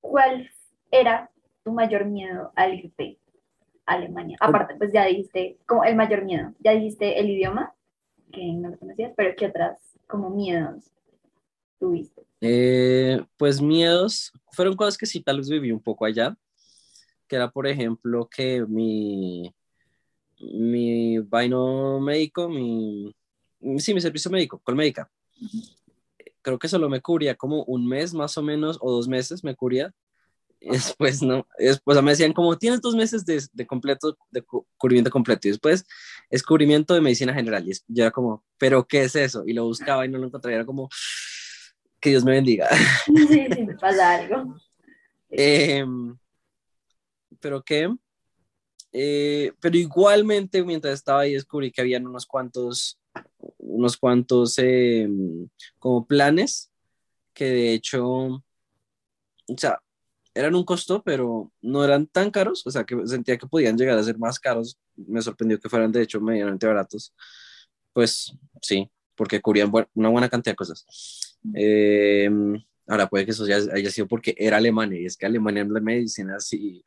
cuál 0.00 0.48
era 0.90 1.30
tu 1.64 1.72
mayor 1.72 2.04
miedo 2.04 2.52
al 2.54 2.74
irte? 2.74 3.18
Alemania. 3.92 4.36
Aparte, 4.40 4.74
pues 4.76 4.92
ya 4.92 5.06
dijiste 5.06 5.58
como 5.66 5.84
el 5.84 5.96
mayor 5.96 6.24
miedo, 6.24 6.52
ya 6.60 6.72
dijiste 6.72 7.18
el 7.18 7.30
idioma, 7.30 7.74
que 8.32 8.52
no 8.52 8.70
lo 8.70 8.78
conocías, 8.78 9.12
pero 9.16 9.34
¿qué 9.36 9.46
otras 9.46 9.78
como 10.06 10.30
miedos 10.30 10.90
tuviste? 11.78 12.22
Eh, 12.40 13.20
pues 13.36 13.60
miedos, 13.60 14.32
fueron 14.50 14.76
cosas 14.76 14.98
que 14.98 15.06
sí 15.06 15.20
tal 15.20 15.38
vez 15.38 15.48
viví 15.48 15.70
un 15.70 15.82
poco 15.82 16.04
allá, 16.04 16.36
que 17.28 17.36
era 17.36 17.50
por 17.50 17.66
ejemplo 17.66 18.28
que 18.28 18.64
mi, 18.66 19.54
mi 20.40 21.18
vaino 21.18 22.00
médico, 22.00 22.48
mi, 22.48 23.14
sí, 23.78 23.94
mi 23.94 24.00
servicio 24.00 24.30
médico, 24.30 24.58
con 24.58 24.76
médica, 24.76 25.10
creo 26.42 26.58
que 26.58 26.68
solo 26.68 26.88
me 26.88 27.00
cubría 27.00 27.36
como 27.36 27.64
un 27.64 27.86
mes 27.86 28.12
más 28.12 28.36
o 28.36 28.42
menos, 28.42 28.78
o 28.80 28.90
dos 28.90 29.08
meses 29.08 29.44
me 29.44 29.54
cubría, 29.54 29.94
Y 30.64 30.70
después, 30.70 31.22
¿no? 31.22 31.46
Después 31.58 32.00
me 32.02 32.12
decían 32.12 32.32
como, 32.32 32.56
tienes 32.56 32.80
dos 32.80 32.94
meses 32.94 33.24
de, 33.24 33.42
de 33.52 33.66
completo, 33.66 34.16
de 34.30 34.44
cubrimiento 34.76 35.10
completo. 35.10 35.48
Y 35.48 35.50
después, 35.50 35.84
es 36.30 36.42
cubrimiento 36.42 36.94
de 36.94 37.00
medicina 37.00 37.34
general. 37.34 37.68
Y 37.68 37.72
yo 37.88 38.04
era 38.04 38.10
como, 38.10 38.44
¿pero 38.58 38.86
qué 38.86 39.02
es 39.02 39.16
eso? 39.16 39.44
Y 39.46 39.52
lo 39.52 39.64
buscaba 39.64 40.06
y 40.06 40.08
no 40.08 40.18
lo 40.18 40.26
encontraba. 40.26 40.54
Era 40.54 40.66
como, 40.66 40.88
que 42.00 42.10
Dios 42.10 42.24
me 42.24 42.32
bendiga. 42.32 42.68
Sí, 43.06 43.26
sí, 43.28 43.64
me 43.64 43.74
pasa 43.76 44.14
algo. 44.14 44.56
Em, 45.30 46.16
¿Pero 47.40 47.62
qué? 47.62 47.88
Eh, 48.92 49.52
pero 49.60 49.76
igualmente, 49.76 50.62
mientras 50.64 50.94
estaba 50.94 51.20
ahí, 51.20 51.32
descubrí 51.32 51.72
que 51.72 51.80
habían 51.80 52.06
unos 52.06 52.26
cuantos, 52.26 53.00
unos 53.58 53.96
cuantos 53.96 54.58
em, 54.58 55.48
como 55.78 56.06
planes 56.06 56.72
que 57.32 57.46
de 57.46 57.72
hecho, 57.72 58.04
o 58.06 58.42
sea, 59.56 59.81
eran 60.34 60.54
un 60.54 60.64
costo, 60.64 61.02
pero 61.02 61.52
no 61.60 61.84
eran 61.84 62.06
tan 62.06 62.30
caros, 62.30 62.66
o 62.66 62.70
sea, 62.70 62.84
que 62.84 63.06
sentía 63.06 63.36
que 63.36 63.46
podían 63.46 63.76
llegar 63.76 63.98
a 63.98 64.02
ser 64.02 64.18
más 64.18 64.40
caros. 64.40 64.78
Me 64.96 65.20
sorprendió 65.22 65.58
que 65.60 65.68
fueran 65.68 65.92
de 65.92 66.02
hecho 66.02 66.20
medianamente 66.20 66.66
baratos. 66.66 67.14
Pues 67.92 68.32
sí, 68.60 68.90
porque 69.14 69.40
cubrían 69.40 69.70
una 69.94 70.08
buena 70.08 70.28
cantidad 70.28 70.52
de 70.52 70.56
cosas. 70.56 70.86
Em, 71.54 72.62
ahora 72.86 73.08
puede 73.08 73.24
que 73.24 73.32
eso 73.32 73.46
ya 73.46 73.56
haya 73.56 73.90
sido 73.90 74.08
porque 74.08 74.34
era 74.38 74.56
Alemania, 74.56 75.00
y 75.00 75.06
es 75.06 75.16
que 75.16 75.26
Alemania 75.26 75.62
en 75.62 75.72
la 75.72 75.80
medicina 75.80 76.40
sí. 76.40 76.82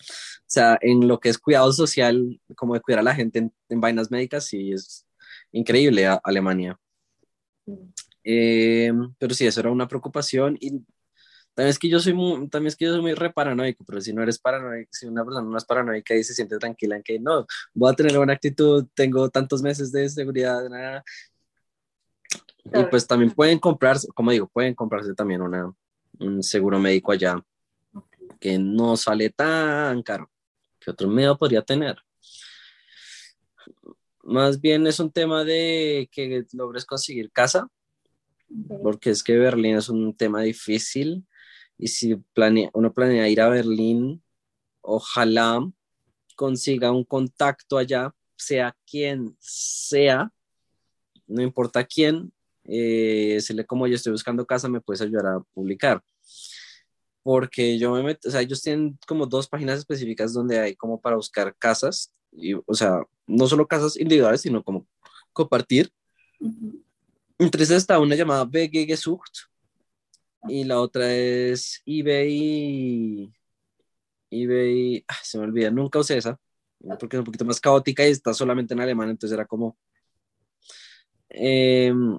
O 0.00 0.54
sea, 0.54 0.78
en 0.80 1.08
lo 1.08 1.20
que 1.20 1.30
es 1.30 1.38
cuidado 1.38 1.72
social, 1.72 2.40
como 2.56 2.74
de 2.74 2.80
cuidar 2.80 3.00
a 3.00 3.02
la 3.02 3.14
gente 3.14 3.50
en, 3.68 3.80
vainas 3.80 4.10
médicas, 4.10 4.46
sí 4.46 4.72
es 4.72 5.06
increíble 5.52 6.06
Alemania. 6.22 6.78
Em, 8.22 9.14
pero 9.18 9.34
sí, 9.34 9.46
eso 9.46 9.60
era 9.60 9.70
una 9.70 9.88
preocupación 9.88 10.56
y 10.60 10.82
también 11.54 11.70
es 11.70 11.78
que 11.78 11.88
yo 11.88 12.00
soy 12.00 12.12
muy, 12.14 12.48
también 12.48 12.68
es 12.68 12.76
que 12.76 12.84
yo 12.84 12.92
soy 12.92 13.00
muy 13.00 13.14
reparanoico, 13.14 13.84
pero 13.84 14.00
si 14.00 14.12
no 14.12 14.22
eres 14.22 14.38
paranoico, 14.38 14.88
si 14.92 15.06
una 15.06 15.24
persona 15.24 15.48
no 15.48 15.56
es 15.56 15.64
paranoica 15.64 16.14
y 16.14 16.24
se 16.24 16.34
siente 16.34 16.58
tranquila 16.58 16.96
en 16.96 17.02
que 17.04 17.20
no, 17.20 17.46
voy 17.72 17.92
a 17.92 17.94
tener 17.94 18.16
buena 18.16 18.32
actitud, 18.32 18.86
tengo 18.94 19.28
tantos 19.30 19.62
meses 19.62 19.92
de 19.92 20.08
seguridad, 20.08 20.68
nada. 20.68 21.04
Y 22.64 22.82
pues 22.90 23.06
también 23.06 23.30
pueden 23.30 23.60
comprarse, 23.60 24.08
como 24.08 24.32
digo, 24.32 24.48
pueden 24.48 24.74
comprarse 24.74 25.14
también 25.14 25.42
una, 25.42 25.72
un 26.18 26.42
seguro 26.42 26.80
médico 26.80 27.12
allá 27.12 27.40
que 28.40 28.58
no 28.58 28.96
sale 28.96 29.30
tan 29.30 30.02
caro. 30.02 30.30
que 30.80 30.90
otro 30.90 31.08
medio 31.08 31.38
podría 31.38 31.62
tener? 31.62 31.96
Más 34.24 34.60
bien 34.60 34.86
es 34.86 34.98
un 34.98 35.12
tema 35.12 35.44
de 35.44 36.08
que 36.10 36.46
logres 36.52 36.84
conseguir 36.84 37.30
casa, 37.30 37.68
porque 38.82 39.10
es 39.10 39.22
que 39.22 39.36
Berlín 39.36 39.76
es 39.76 39.88
un 39.88 40.16
tema 40.16 40.42
difícil 40.42 41.24
y 41.78 41.88
si 41.88 42.16
planea, 42.34 42.70
uno 42.72 42.92
planea 42.92 43.28
ir 43.28 43.40
a 43.40 43.48
Berlín, 43.48 44.22
ojalá 44.80 45.60
consiga 46.36 46.92
un 46.92 47.04
contacto 47.04 47.78
allá, 47.78 48.14
sea 48.36 48.76
quien 48.86 49.36
sea, 49.38 50.30
no 51.26 51.42
importa 51.42 51.84
quién, 51.84 52.32
eh, 52.64 53.38
le 53.48 53.66
como 53.66 53.86
yo 53.86 53.94
estoy 53.94 54.12
buscando 54.12 54.46
casa, 54.46 54.68
me 54.68 54.80
puedes 54.80 55.02
ayudar 55.02 55.26
a 55.26 55.40
publicar. 55.52 56.02
Porque 57.22 57.78
yo 57.78 57.92
me 57.92 58.02
meto, 58.02 58.28
o 58.28 58.30
sea, 58.32 58.42
ellos 58.42 58.62
tienen 58.62 58.98
como 59.06 59.26
dos 59.26 59.48
páginas 59.48 59.78
específicas 59.78 60.32
donde 60.32 60.58
hay 60.58 60.76
como 60.76 61.00
para 61.00 61.16
buscar 61.16 61.54
casas, 61.56 62.12
y, 62.32 62.54
o 62.54 62.74
sea, 62.74 63.02
no 63.26 63.46
solo 63.46 63.66
casas 63.66 63.96
individuales, 63.96 64.40
sino 64.42 64.62
como 64.62 64.86
compartir. 65.32 65.90
Entre 67.38 67.62
esas 67.62 67.78
está 67.78 67.98
una 67.98 68.14
llamada 68.14 68.44
BG 68.44 68.86
Gesucht, 68.86 69.48
y 70.48 70.64
la 70.64 70.80
otra 70.80 71.12
es 71.12 71.82
eBay. 71.86 73.32
eBay, 74.30 75.04
ah, 75.08 75.16
se 75.22 75.38
me 75.38 75.44
olvida, 75.44 75.70
nunca 75.70 75.98
usé 75.98 76.16
esa, 76.18 76.38
porque 76.98 77.16
es 77.16 77.18
un 77.20 77.24
poquito 77.24 77.44
más 77.44 77.60
caótica 77.60 78.06
y 78.06 78.10
está 78.10 78.34
solamente 78.34 78.74
en 78.74 78.80
alemán, 78.80 79.10
entonces 79.10 79.34
era 79.34 79.46
como. 79.46 79.76
Em, 81.28 82.18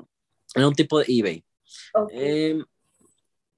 era 0.55 0.67
un 0.67 0.73
tipo 0.75 0.99
de 0.99 1.05
eBay. 1.07 1.45
Em, 2.11 2.63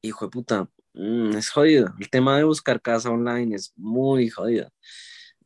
hijo 0.01 0.25
de 0.25 0.31
puta, 0.31 0.69
mm, 0.93 1.38
es 1.38 1.50
jodido. 1.50 1.93
El 2.00 2.09
tema 2.09 2.38
de 2.38 2.43
buscar 2.43 2.81
casa 2.81 3.09
online 3.12 3.55
es 3.55 3.74
muy 3.75 4.29
jodido. 4.29 4.71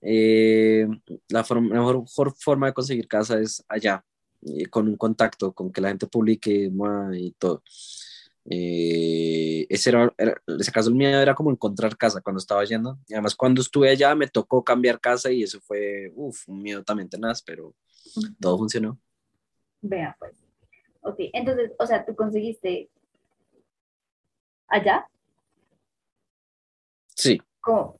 Em, 0.01 1.01
la, 1.29 1.45
mejor, 1.61 2.05
forma 2.37 2.67
de 2.67 2.73
conseguir 2.73 3.07
casa 3.07 3.39
es 3.39 3.63
allá, 3.69 4.03
eh, 4.41 4.65
con 4.67 4.87
un 4.87 4.97
contacto, 4.97 5.53
con 5.53 5.71
que 5.71 5.81
la 5.81 5.89
gente 5.89 6.07
publique 6.07 6.71
y 7.13 7.31
todo. 7.33 7.63
Eh, 8.45 9.67
ese, 9.69 9.89
era, 9.91 10.13
ese 10.17 10.71
caso 10.71 10.89
el 10.89 10.95
mío 10.95 11.09
era 11.09 11.35
como 11.35 11.51
encontrar 11.51 11.97
casa 11.97 12.21
cuando 12.21 12.39
estaba 12.39 12.63
yendo. 12.65 12.97
Y 13.07 13.13
además 13.13 13.35
cuando 13.35 13.61
estuve 13.61 13.89
allá 13.89 14.15
me 14.15 14.27
tocó 14.27 14.63
cambiar 14.63 14.99
casa 14.99 15.31
y 15.31 15.43
eso 15.43 15.59
fue, 15.61 16.11
uff, 16.15 16.47
un 16.47 16.61
miedo 16.61 16.83
también 16.83 17.09
tenaz, 17.09 17.41
pero 17.41 17.73
todo 18.39 18.57
funcionó. 18.57 18.99
Vea, 19.81 20.15
pues. 20.19 20.37
Ok, 21.01 21.15
entonces, 21.33 21.71
o 21.79 21.87
sea, 21.87 22.05
tú 22.05 22.15
conseguiste 22.15 22.89
allá. 24.67 25.07
Sí. 27.15 27.41
¿Cómo? 27.59 27.99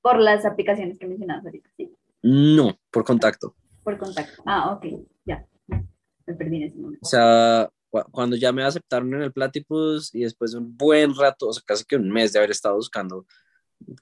Por 0.00 0.18
las 0.20 0.44
aplicaciones 0.44 0.98
que 0.98 1.06
mencionabas 1.06 1.44
ahorita, 1.44 1.68
sí. 1.76 1.92
No, 2.22 2.78
por 2.90 3.04
contacto. 3.04 3.54
Por 3.82 3.98
contacto. 3.98 4.42
Ah, 4.46 4.72
ok, 4.72 4.86
ya. 5.24 5.46
Me 5.68 6.34
perdí 6.34 6.56
en 6.56 6.62
ese 6.64 6.76
momento. 6.76 7.00
O 7.02 7.08
sea, 7.08 7.70
cuando 8.10 8.36
ya 8.36 8.52
me 8.52 8.64
aceptaron 8.64 9.12
en 9.14 9.22
el 9.22 9.32
Platypus 9.32 10.14
y 10.14 10.20
después 10.20 10.52
de 10.52 10.58
un 10.58 10.76
buen 10.76 11.14
rato, 11.14 11.48
o 11.48 11.52
sea, 11.52 11.62
casi 11.66 11.84
que 11.84 11.96
un 11.96 12.10
mes 12.10 12.32
de 12.32 12.38
haber 12.38 12.50
estado 12.50 12.76
buscando 12.76 13.26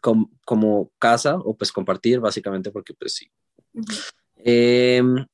como 0.01 0.91
casa 0.99 1.37
o 1.37 1.57
pues 1.57 1.73
compartir, 1.73 2.21
básicamente, 2.21 2.71
porque 2.71 2.95
pues 2.95 3.15
sí. 3.15 3.31
Em, 4.37 5.25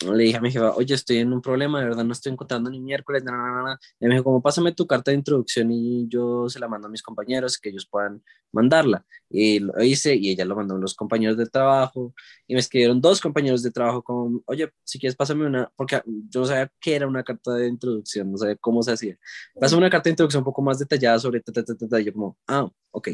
le 0.00 0.24
dije 0.24 0.36
a 0.36 0.40
mi 0.40 0.50
jefa, 0.50 0.72
oye, 0.74 0.94
estoy 0.94 1.18
en 1.18 1.32
un 1.32 1.40
problema, 1.40 1.80
de 1.80 1.86
verdad 1.86 2.04
no 2.04 2.12
estoy 2.12 2.32
encontrando 2.32 2.68
ni 2.70 2.80
miércoles, 2.80 3.24
nada, 3.24 3.78
Y 3.98 4.06
me 4.06 4.14
dijo, 4.14 4.24
como 4.24 4.42
pásame 4.42 4.72
tu 4.72 4.86
carta 4.86 5.10
de 5.10 5.16
introducción 5.16 5.70
y 5.72 6.06
yo 6.08 6.48
se 6.50 6.58
la 6.58 6.68
mando 6.68 6.88
a 6.88 6.90
mis 6.90 7.02
compañeros 7.02 7.58
que 7.58 7.70
ellos 7.70 7.86
puedan 7.86 8.22
mandarla. 8.52 9.04
Y 9.30 9.60
lo 9.60 9.82
hice 9.82 10.14
y 10.14 10.30
ella 10.30 10.44
lo 10.44 10.54
mandó 10.54 10.74
a 10.76 10.78
los 10.78 10.94
compañeros 10.94 11.36
de 11.36 11.46
trabajo 11.46 12.14
y 12.46 12.54
me 12.54 12.60
escribieron 12.60 13.00
dos 13.00 13.20
compañeros 13.20 13.62
de 13.62 13.70
trabajo 13.70 14.02
con, 14.02 14.42
oye, 14.46 14.70
si 14.84 14.98
quieres 14.98 15.16
pásame 15.16 15.46
una, 15.46 15.72
porque 15.76 16.02
yo 16.04 16.40
no 16.40 16.46
sabía 16.46 16.70
qué 16.80 16.96
era 16.96 17.06
una 17.06 17.22
carta 17.24 17.54
de 17.54 17.66
introducción, 17.68 18.30
no 18.30 18.38
sabía 18.38 18.56
cómo 18.56 18.82
se 18.82 18.92
hacía. 18.92 19.18
Pásame 19.58 19.78
una 19.78 19.90
carta 19.90 20.08
de 20.08 20.12
introducción 20.12 20.42
un 20.42 20.44
poco 20.44 20.62
más 20.62 20.78
detallada 20.78 21.18
sobre, 21.18 21.40
ta, 21.40 22.00
y 22.00 22.04
yo 22.04 22.12
como, 22.12 22.38
ah, 22.46 22.68
ok. 22.90 23.08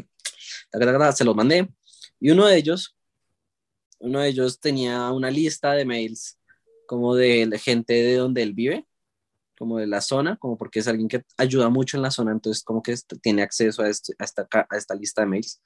Se 1.13 1.23
los 1.23 1.35
mandé 1.35 1.69
y 2.19 2.31
uno 2.31 2.45
de 2.47 2.57
ellos, 2.57 2.95
uno 3.99 4.19
de 4.19 4.29
ellos 4.29 4.59
tenía 4.59 5.11
una 5.11 5.29
lista 5.31 5.73
de 5.73 5.85
mails 5.85 6.37
como 6.87 7.15
de 7.15 7.59
gente 7.63 7.93
de 7.93 8.15
donde 8.15 8.43
él 8.43 8.53
vive, 8.53 8.85
como 9.57 9.77
de 9.77 9.87
la 9.87 10.01
zona, 10.01 10.37
como 10.37 10.57
porque 10.57 10.79
es 10.79 10.87
alguien 10.87 11.07
que 11.07 11.23
ayuda 11.37 11.69
mucho 11.69 11.97
en 11.97 12.03
la 12.03 12.11
zona, 12.11 12.31
entonces 12.31 12.63
como 12.63 12.81
que 12.83 12.95
tiene 13.21 13.43
acceso 13.43 13.81
a, 13.81 13.89
este, 13.89 14.13
a, 14.19 14.25
esta, 14.25 14.47
a 14.51 14.77
esta 14.77 14.95
lista 14.95 15.21
de 15.21 15.27
mails. 15.27 15.61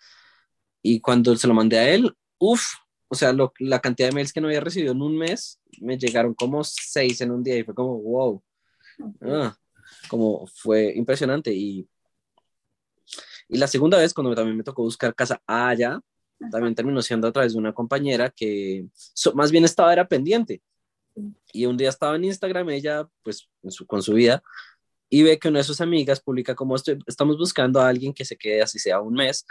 Y 0.82 1.00
cuando 1.02 1.36
se 1.36 1.48
lo 1.48 1.54
mandé 1.54 1.80
a 1.80 1.90
él, 1.90 2.16
uff, 2.38 2.64
o 3.08 3.16
sea, 3.16 3.34
la 3.60 3.80
cantidad 3.80 4.10
de 4.10 4.16
mails 4.16 4.34
que 4.34 4.42
no 4.42 4.48
había 4.48 4.60
recibido 4.60 4.94
en 4.94 5.02
un 5.02 5.18
mes, 5.18 5.60
me 5.80 5.98
llegaron 5.98 6.34
como 6.34 6.64
seis 6.64 7.22
en 7.22 7.32
un 7.32 7.44
día 7.44 7.58
y 7.58 7.64
fue 7.64 7.74
como, 7.74 7.98
wow, 8.00 8.44
ah, 9.22 9.58
como 10.10 10.46
fue 10.48 10.94
impresionante. 10.96 11.54
Y, 11.54 11.88
y 13.48 13.58
la 13.58 13.68
segunda 13.68 13.98
vez, 13.98 14.14
cuando 14.14 14.36
también 14.36 14.58
me 14.58 14.64
tocó 14.64 14.84
buscar 14.84 15.16
casa 15.16 15.42
allá, 15.48 16.00
también 16.52 16.76
terminó 16.76 17.02
siendo 17.02 17.28
a 17.28 17.32
través 17.32 17.54
de 17.54 17.60
una 17.60 17.74
compañera 17.74 18.30
que 18.30 18.86
más 19.34 19.52
bien 19.52 19.66
estaba 19.66 19.94
era 19.94 20.08
pendiente. 20.08 20.62
Y 21.52 21.66
un 21.66 21.78
día 21.78 21.90
estaba 21.90 22.16
en 22.16 22.26
Instagram, 22.26 22.70
ella, 22.70 23.08
pues, 23.24 23.50
con 23.88 24.02
su 24.02 24.14
vida, 24.14 24.44
y 25.10 25.24
ve 25.24 25.40
que 25.40 25.48
una 25.48 25.60
de 25.60 25.64
sus 25.64 25.82
amigas 25.82 26.20
publica 26.20 26.54
como 26.54 26.76
estoy, 26.76 27.00
estamos 27.08 27.38
buscando 27.38 27.80
a 27.80 27.88
alguien 27.88 28.14
que 28.14 28.26
se 28.26 28.38
quede 28.38 28.62
así 28.62 28.78
sea 28.78 29.02
un 29.02 29.14
mes, 29.14 29.46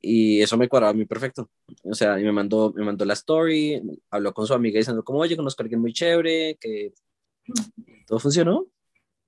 y 0.00 0.40
eso 0.40 0.56
me 0.56 0.68
cuadraba 0.68 0.92
a 0.92 0.94
mí 0.94 1.04
perfecto. 1.04 1.50
O 1.84 1.94
sea, 1.94 2.18
y 2.18 2.24
me 2.24 2.32
mandó, 2.32 2.72
me 2.74 2.84
mandó 2.84 3.04
la 3.04 3.12
story, 3.12 3.82
habló 4.10 4.32
con 4.32 4.46
su 4.46 4.54
amiga 4.54 4.78
diciendo 4.78 5.04
como, 5.04 5.18
oye, 5.18 5.36
conozco 5.36 5.62
a 5.62 5.64
alguien 5.64 5.80
muy 5.80 5.92
chévere, 5.92 6.56
que 6.60 6.92
todo 8.06 8.18
funcionó. 8.18 8.66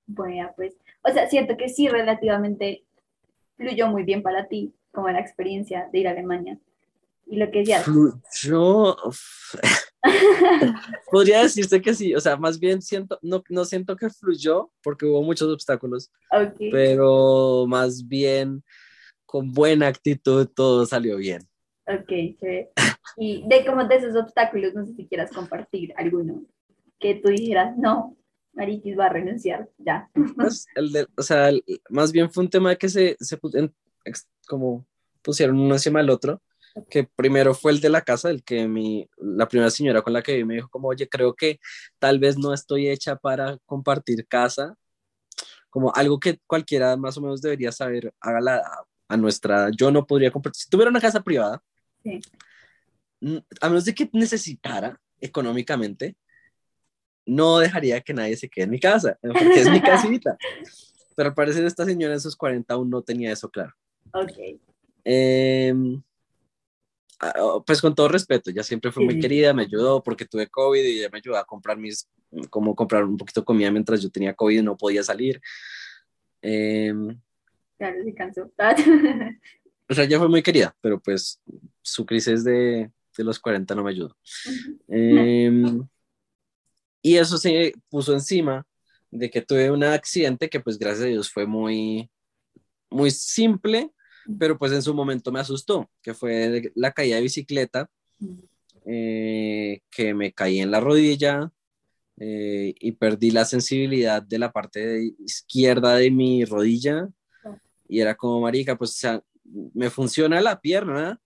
Bueno, 0.07 0.51
pues, 0.57 0.75
o 1.03 1.13
sea, 1.13 1.29
siento 1.29 1.57
que 1.57 1.69
sí, 1.69 1.89
relativamente 1.89 2.85
fluyó 3.57 3.89
muy 3.89 4.03
bien 4.05 4.23
para 4.23 4.49
ti, 4.49 4.73
como 4.93 5.11
la 5.11 5.21
experiencia 5.21 5.89
de 5.93 5.99
ir 5.99 6.09
a 6.09 6.13
Alemania. 6.13 6.59
Y 7.27 7.37
lo 7.37 7.51
que 7.51 7.61
decías. 7.61 7.85
Fluyó. 7.85 8.97
Podría 11.11 11.43
decirse 11.43 11.81
que 11.81 11.95
sí, 11.95 12.15
o 12.15 12.21
sea, 12.21 12.37
más 12.37 12.59
bien 12.59 12.83
siento, 12.83 13.19
no, 13.23 13.43
no 13.49 13.65
siento 13.65 13.97
que 13.97 14.11
fluyó 14.11 14.71
porque 14.83 15.07
hubo 15.07 15.23
muchos 15.23 15.49
obstáculos, 15.49 16.11
pero 16.71 17.67
más 17.69 18.07
bien 18.07 18.63
con 19.27 19.53
buena 19.53 19.87
actitud 19.87 20.47
todo 20.47 20.87
salió 20.87 21.17
bien. 21.17 21.43
Ok, 21.87 22.09
sí. 22.09 22.69
Y 23.17 23.45
de 23.49 23.65
como 23.65 23.85
de 23.85 23.97
esos 23.97 24.17
obstáculos, 24.17 24.75
no 24.75 24.85
sé 24.87 24.95
si 24.95 25.07
quieras 25.07 25.31
compartir 25.31 25.93
alguno 25.97 26.43
que 26.99 27.17
tú 27.17 27.29
dijeras, 27.29 27.77
no, 27.77 28.17
Mariquis 28.55 28.99
va 28.99 29.07
a 29.07 29.11
renunciar, 29.11 29.69
ya. 29.79 30.09
Pues, 30.37 30.67
el 30.75 30.93
de, 30.93 31.07
o 31.17 31.23
sea, 31.23 31.51
más 31.91 32.13
bien 32.13 32.31
fue 32.31 32.45
un 32.45 32.51
tema 32.51 32.75
que 32.77 32.89
se, 32.89 33.17
se 33.21 33.39
como 34.47 34.87
pusieron 35.21 35.59
uno 35.59 35.75
encima 35.75 36.01
del 36.01 36.11
otro, 36.11 36.41
que 36.91 37.05
primero 37.05 37.55
fue 37.55 37.73
el 37.73 37.81
de 37.81 37.89
la 37.89 38.03
casa, 38.03 38.31
el 38.31 38.43
que 38.43 38.67
mi, 38.67 39.09
la 39.19 39.49
primera 39.49 39.71
señora 39.71 40.03
con 40.03 40.13
la 40.13 40.23
que 40.23 40.33
viví 40.33 40.45
me 40.45 40.55
dijo 40.55 40.69
como, 40.69 40.89
oye, 40.89 41.09
creo 41.09 41.35
que 41.35 41.61
tal 41.99 42.19
vez 42.19 42.39
no 42.39 42.53
estoy 42.53 42.89
hecha 42.89 43.17
para 43.17 43.59
compartir 43.67 44.27
casa, 44.27 44.75
como 45.71 45.93
algo 45.95 46.19
que 46.21 46.39
cualquiera 46.47 46.97
más 46.97 47.17
o 47.17 47.21
menos 47.21 47.41
debería 47.41 47.73
saber, 47.73 48.13
hágala 48.21 48.57
a, 48.57 48.85
a 49.09 49.17
nuestra, 49.17 49.71
yo 49.77 49.91
no 49.91 50.07
podría 50.07 50.31
compartir, 50.31 50.63
si 50.63 50.71
tuviera 50.71 50.91
una 50.91 51.01
casa 51.01 51.23
privada, 51.23 51.63
sí. 52.03 52.21
a 53.61 53.69
menos 53.69 53.85
de 53.85 53.95
que 53.95 54.09
necesitara 54.13 55.01
económicamente, 55.21 56.17
no 57.25 57.59
dejaría 57.59 58.01
que 58.01 58.15
nadie 58.15 58.37
se 58.37 58.49
quede 58.49 58.65
en 58.65 58.71
mi 58.71 58.81
casa, 58.81 59.19
porque 59.23 59.61
es 59.61 59.71
mi 59.71 59.81
casita. 59.83 60.37
Pero 61.15 61.29
al 61.29 61.35
parecer 61.35 61.65
esta 61.65 61.85
señora 61.85 62.15
en 62.15 62.21
sus 62.21 62.37
40 62.37 62.75
aún 62.75 62.91
no 62.91 63.03
tenía 63.03 63.33
eso 63.33 63.49
claro. 63.49 63.73
Ok. 64.13 64.59
Eh, 65.05 65.75
pues 67.67 67.81
con 67.81 67.95
todo 67.95 68.09
respeto, 68.09 68.51
ya 68.51 68.63
siempre 68.63 68.91
fue 68.91 69.05
muy 69.05 69.21
querida, 69.21 69.53
me 69.53 69.63
ayudó 69.63 70.03
porque 70.03 70.25
tuve 70.25 70.49
COVID 70.49 70.83
y 70.83 70.99
ella 70.99 71.09
me 71.13 71.19
ayudó 71.19 71.37
a 71.37 71.45
comprar 71.45 71.77
mis, 71.77 72.09
como 72.51 72.75
comprar 72.75 73.05
un 73.05 73.17
poquito 73.17 73.41
de 73.41 73.45
comida 73.45 73.71
mientras 73.71 74.03
yo 74.03 74.11
tenía 74.11 74.35
COVID 74.35 74.59
y 74.59 74.63
no 74.63 74.77
podía 74.77 75.03
salir. 75.03 75.41
Eh, 76.41 76.93
claro, 77.79 78.05
se 78.05 78.15
cansó. 78.15 78.43
o 79.89 79.95
sea, 79.95 80.05
ella 80.05 80.19
fue 80.19 80.29
muy 80.29 80.43
querida, 80.43 80.75
pero 80.81 81.01
pues 81.01 81.41
su 81.81 82.05
crisis 82.05 82.43
de, 82.43 82.91
de 83.17 83.25
los 83.25 83.39
40 83.39 83.75
no 83.75 83.85
me 83.85 83.91
ayudó. 83.91 84.17
Eh, 84.89 85.81
y 87.03 87.17
eso 87.17 87.39
se 87.39 87.75
puso 87.89 88.13
encima 88.13 88.67
de 89.11 89.31
que 89.31 89.43
tuve 89.43 89.71
un 89.71 89.85
accidente 89.85 90.49
que 90.49 90.61
pues 90.61 90.79
gracias 90.79 91.05
a 91.05 91.09
Dios 91.09 91.31
fue 91.31 91.47
muy, 91.47 92.11
muy 92.91 93.11
simple, 93.11 93.93
pero 94.39 94.59
pues 94.59 94.73
en 94.73 94.83
su 94.83 94.95
momento 94.95 95.33
me 95.33 95.41
asustó, 95.41 95.91
que 96.03 96.15
fue 96.15 96.73
la 96.75 96.93
caída 96.93 97.17
de 97.17 97.23
bicicleta, 97.23 97.91
eh, 98.85 99.81
que 99.91 100.15
me 100.15 100.33
caí 100.33 100.61
en 100.61 100.71
la 100.71 100.81
rodilla 100.81 101.53
eh, 102.19 102.75
y 102.79 102.93
perdí 102.93 103.31
la 103.31 103.45
sensibilidad 103.45 104.23
de 104.23 104.39
la 104.39 104.53
parte 104.53 105.15
izquierda 105.19 105.97
de 105.97 106.11
mi 106.11 106.45
rodilla 106.45 107.09
y 107.89 108.01
era 108.01 108.15
como 108.15 108.41
marica, 108.41 108.77
pues 108.77 108.93
o 108.93 108.95
sea, 108.95 109.23
me 109.75 109.91
funciona 109.91 110.41
la 110.41 110.61
pierna, 110.61 111.21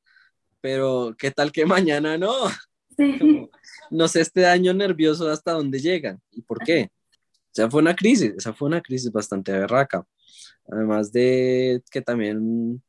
pero 0.61 1.15
qué 1.17 1.31
tal 1.31 1.53
que 1.53 1.65
mañana 1.65 2.19
no. 2.19 2.33
no 3.91 4.09
sé 4.09 4.21
este 4.21 4.41
daño 4.41 4.75
nervioso 4.75 5.31
hasta 5.31 5.53
dónde 5.53 5.79
llega 5.79 6.19
y 6.33 6.43
por 6.43 6.59
qué. 6.65 6.91
O 7.12 7.55
sea, 7.57 7.71
fue 7.71 7.81
una 7.81 7.95
crisis, 7.95 8.35
esa 8.37 8.53
fue 8.53 8.67
una 8.69 8.81
crisis 8.81 9.12
bastante 9.12 9.53
berraca. 9.53 10.05
Además 10.69 11.12
de 11.12 11.83
que 11.91 12.03
también 12.03 12.83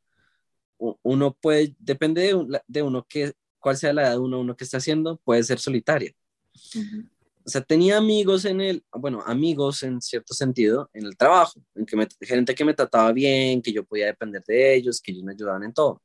uno 0.78 1.34
puede, 1.34 1.74
depende 1.78 2.34
de, 2.66 2.82
uno 2.82 3.06
que, 3.08 3.32
cuál 3.58 3.76
sea 3.76 3.92
la 3.92 4.02
edad 4.02 4.12
de 4.12 4.18
uno, 4.18 4.40
uno 4.40 4.56
que 4.56 4.64
está 4.64 4.78
haciendo, 4.78 5.18
puede 5.24 5.42
ser 5.42 5.58
solitario. 5.58 6.12
O 7.44 7.50
sea, 7.50 7.62
tenía 7.62 7.96
amigos 7.96 8.44
en 8.44 8.60
el, 8.60 8.84
bueno, 8.92 9.22
amigos 9.24 9.82
en 9.82 10.00
cierto 10.02 10.34
sentido, 10.34 10.90
en 10.92 11.06
el 11.06 11.16
trabajo, 11.16 11.60
en 11.74 11.86
que 11.86 11.96
me, 11.96 12.06
gente 12.20 12.54
que 12.54 12.64
me 12.64 12.74
trataba 12.74 13.10
bien, 13.12 13.62
que 13.62 13.72
yo 13.72 13.84
podía 13.84 14.06
depender 14.06 14.42
de 14.46 14.74
ellos, 14.74 15.00
que 15.00 15.12
ellos 15.12 15.24
me 15.24 15.32
ayudaban 15.32 15.64
en 15.64 15.72
todo. 15.72 16.02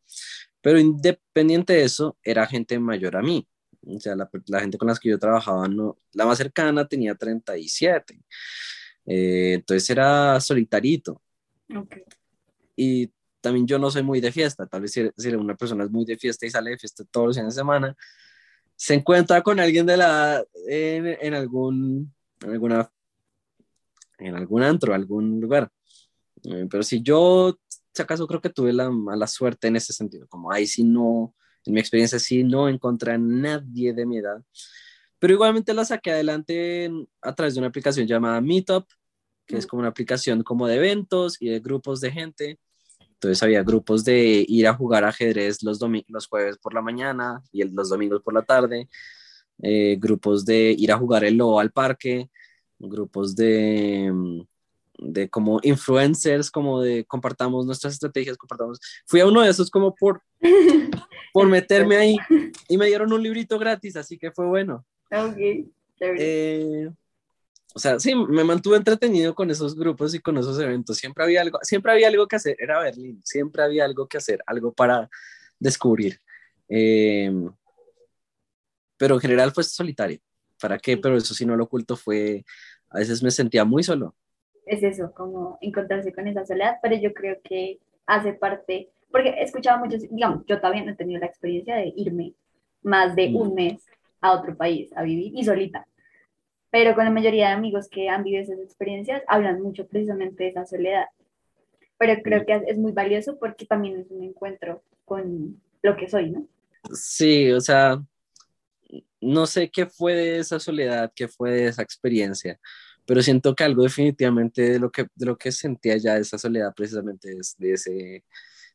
Pero 0.61 0.79
independiente 0.79 1.73
de 1.73 1.83
eso, 1.83 2.17
era 2.23 2.47
gente 2.47 2.79
mayor 2.79 3.17
a 3.17 3.21
mí. 3.21 3.45
O 3.85 3.99
sea, 3.99 4.15
la, 4.15 4.29
la, 4.47 4.61
gente 4.61 4.77
con 4.77 4.87
las 4.87 4.99
que 4.99 5.09
yo 5.09 5.19
trabajaba, 5.19 5.67
no, 5.67 5.97
la 6.13 6.25
más 6.25 6.37
cercana 6.37 6.87
tenía 6.87 7.15
37. 7.15 8.17
Eh, 9.05 9.53
entonces 9.55 9.89
era 9.89 10.39
solitarito. 10.39 11.21
Okay. 11.75 12.03
Y 12.75 13.11
también 13.43 13.67
yo 13.67 13.77
no 13.77 13.91
soy 13.91 14.03
muy 14.03 14.21
de 14.21 14.31
fiesta. 14.31 14.65
Tal 14.65 14.81
vez 14.81 14.93
si, 14.93 15.09
si, 15.17 15.29
una 15.35 15.55
persona 15.55 15.83
es 15.83 15.91
muy 15.91 16.05
de 16.05 16.17
fiesta 16.17 16.45
y 16.45 16.49
sale 16.49 16.71
de 16.71 16.77
fiesta 16.77 17.03
todos 17.11 17.27
los 17.27 17.35
días 17.35 17.47
de 17.47 17.51
semana, 17.51 17.95
se 18.75 18.93
encuentra 18.93 19.41
con 19.43 19.59
alguien 19.59 19.85
de 19.85 19.97
la 19.97 20.43
en, 20.67 21.05
en 21.21 21.33
algún 21.33 22.13
en 22.41 22.51
alguna 22.51 22.89
en 24.17 24.35
algún 24.35 24.63
antro, 24.63 24.93
algún 24.93 25.41
lugar. 25.41 25.69
Eh, 26.45 26.67
pero 26.71 26.83
si 26.83 27.01
yo, 27.01 27.59
si 27.93 28.01
acaso 28.01 28.25
creo 28.27 28.41
que 28.41 28.49
tuve 28.49 28.71
la 28.71 28.89
mala 28.89 29.27
suerte 29.27 29.67
en 29.67 29.75
ese 29.75 29.91
sentido, 29.91 30.25
como 30.29 30.49
ahí 30.49 30.65
sí 30.65 30.85
no, 30.85 31.35
en 31.65 31.73
mi 31.73 31.81
experiencia 31.81 32.19
sí 32.19 32.43
no 32.45 32.69
encontré 32.69 33.13
a 33.13 33.17
nadie 33.17 33.93
de 33.93 34.05
mi 34.05 34.19
edad, 34.19 34.41
pero 35.19 35.33
igualmente 35.33 35.73
la 35.73 35.83
saqué 35.83 36.11
adelante 36.11 36.89
a 37.21 37.35
través 37.35 37.55
de 37.55 37.59
una 37.59 37.67
aplicación 37.67 38.07
llamada 38.07 38.39
Meetup, 38.39 38.85
que 39.45 39.57
es 39.57 39.67
como 39.67 39.81
una 39.81 39.89
aplicación 39.89 40.43
como 40.43 40.67
de 40.67 40.75
eventos 40.75 41.41
y 41.41 41.49
de 41.49 41.59
grupos 41.59 41.99
de 41.99 42.11
gente. 42.11 42.59
Entonces 43.23 43.41
había 43.43 43.63
grupos 43.63 44.03
de 44.03 44.45
ir 44.47 44.67
a 44.67 44.73
jugar 44.73 45.05
ajedrez 45.05 45.63
los, 45.63 45.79
los 46.07 46.27
jueves 46.27 46.57
por 46.57 46.73
la 46.73 46.81
mañana 46.81 47.41
y 47.51 47.63
los 47.63 47.89
domingos 47.89 48.21
por 48.21 48.33
la 48.33 48.41
tarde, 48.41 48.89
eh, 49.61 49.95
grupos 49.97 50.43
de 50.45 50.75
ir 50.77 50.91
a 50.91 50.97
jugar 50.97 51.23
el 51.23 51.37
lobo 51.37 51.59
al 51.59 51.71
parque, 51.71 52.29
grupos 52.79 53.35
de 53.35 54.11
de 54.97 55.29
como 55.29 55.59
influencers, 55.63 56.51
como 56.51 56.81
de 56.81 57.05
compartamos 57.05 57.65
nuestras 57.65 57.93
estrategias, 57.93 58.37
compartamos. 58.37 58.79
Fui 59.05 59.19
a 59.19 59.25
uno 59.25 59.41
de 59.41 59.49
esos 59.49 59.69
como 59.69 59.95
por, 59.95 60.21
por 61.33 61.47
meterme 61.47 61.95
ahí 61.95 62.17
y 62.67 62.77
me 62.77 62.87
dieron 62.87 63.11
un 63.11 63.23
librito 63.23 63.57
gratis, 63.57 63.95
así 63.95 64.17
que 64.17 64.31
fue 64.31 64.45
bueno. 64.45 64.85
Ok, 65.11 65.37
eh, 65.99 66.89
o 67.73 67.79
sea, 67.79 67.99
sí, 67.99 68.15
me 68.15 68.43
mantuve 68.43 68.77
entretenido 68.77 69.33
con 69.33 69.49
esos 69.49 69.75
grupos 69.75 70.13
y 70.13 70.19
con 70.19 70.37
esos 70.37 70.59
eventos. 70.59 70.97
Siempre 70.97 71.23
había 71.23 71.41
algo, 71.41 71.59
siempre 71.63 71.91
había 71.91 72.07
algo 72.07 72.27
que 72.27 72.35
hacer. 72.35 72.55
Era 72.59 72.79
Berlín, 72.79 73.21
siempre 73.23 73.63
había 73.63 73.85
algo 73.85 74.07
que 74.07 74.17
hacer, 74.17 74.43
algo 74.45 74.73
para 74.73 75.09
descubrir. 75.59 76.19
Eh, 76.69 77.31
pero 78.97 79.15
en 79.15 79.21
general 79.21 79.51
fue 79.51 79.63
solitario. 79.63 80.19
¿Para 80.61 80.77
qué? 80.77 80.97
Pero 80.97 81.17
eso 81.17 81.33
sí 81.33 81.45
no 81.45 81.55
lo 81.55 81.65
oculto 81.65 81.95
fue, 81.95 82.45
a 82.89 82.99
veces 82.99 83.21
me 83.23 83.31
sentía 83.31 83.65
muy 83.65 83.83
solo 83.83 84.15
es 84.65 84.83
eso, 84.83 85.13
como 85.13 85.57
encontrarse 85.61 86.13
con 86.13 86.27
esa 86.27 86.45
soledad, 86.45 86.77
pero 86.81 86.95
yo 86.95 87.13
creo 87.13 87.37
que 87.43 87.79
hace 88.05 88.33
parte, 88.33 88.91
porque 89.11 89.29
he 89.29 89.43
escuchado 89.43 89.79
muchos, 89.79 90.01
digamos, 90.09 90.45
yo 90.45 90.59
todavía 90.59 90.83
no 90.83 90.91
he 90.91 90.95
tenido 90.95 91.19
la 91.19 91.27
experiencia 91.27 91.75
de 91.75 91.93
irme 91.95 92.33
más 92.81 93.15
de 93.15 93.33
un 93.33 93.49
mm. 93.49 93.53
mes 93.53 93.85
a 94.21 94.33
otro 94.33 94.55
país 94.55 94.91
a 94.95 95.03
vivir 95.03 95.33
y 95.35 95.43
solita, 95.43 95.87
pero 96.73 96.95
con 96.95 97.05
la 97.05 97.11
mayoría 97.11 97.49
de 97.49 97.53
amigos 97.53 97.87
que 97.87 98.09
han 98.09 98.23
vivido 98.23 98.41
esas 98.41 98.57
experiencias 98.57 99.21
hablan 99.27 99.61
mucho 99.61 99.85
precisamente 99.85 100.45
de 100.45 100.49
esa 100.49 100.65
soledad, 100.65 101.05
pero 101.99 102.19
creo 102.23 102.41
mm. 102.41 102.45
que 102.47 102.61
es 102.65 102.77
muy 102.77 102.91
valioso 102.93 103.37
porque 103.37 103.67
también 103.67 103.99
es 103.99 104.09
un 104.09 104.23
encuentro 104.23 104.83
con 105.05 105.61
lo 105.83 105.95
que 105.95 106.09
soy, 106.09 106.31
¿no? 106.31 106.47
Sí, 106.91 107.51
o 107.51 107.61
sea, 107.61 108.03
no 109.21 109.45
sé 109.45 109.69
qué 109.69 109.85
fue 109.85 110.15
de 110.15 110.39
esa 110.39 110.59
soledad, 110.59 111.13
qué 111.15 111.27
fue 111.27 111.51
de 111.51 111.67
esa 111.67 111.83
experiencia, 111.83 112.59
pero 113.05 113.21
siento 113.21 113.53
que 113.53 113.65
algo 113.65 113.83
definitivamente 113.83 114.63
de 114.63 114.79
lo 114.79 114.91
que, 114.91 115.05
de 115.13 115.25
lo 115.27 115.37
que 115.37 115.51
sentía 115.51 115.95
ya 115.97 116.17
esa 116.17 116.39
soledad 116.39 116.73
precisamente 116.75 117.35
de 117.59 117.71
ese 117.71 118.25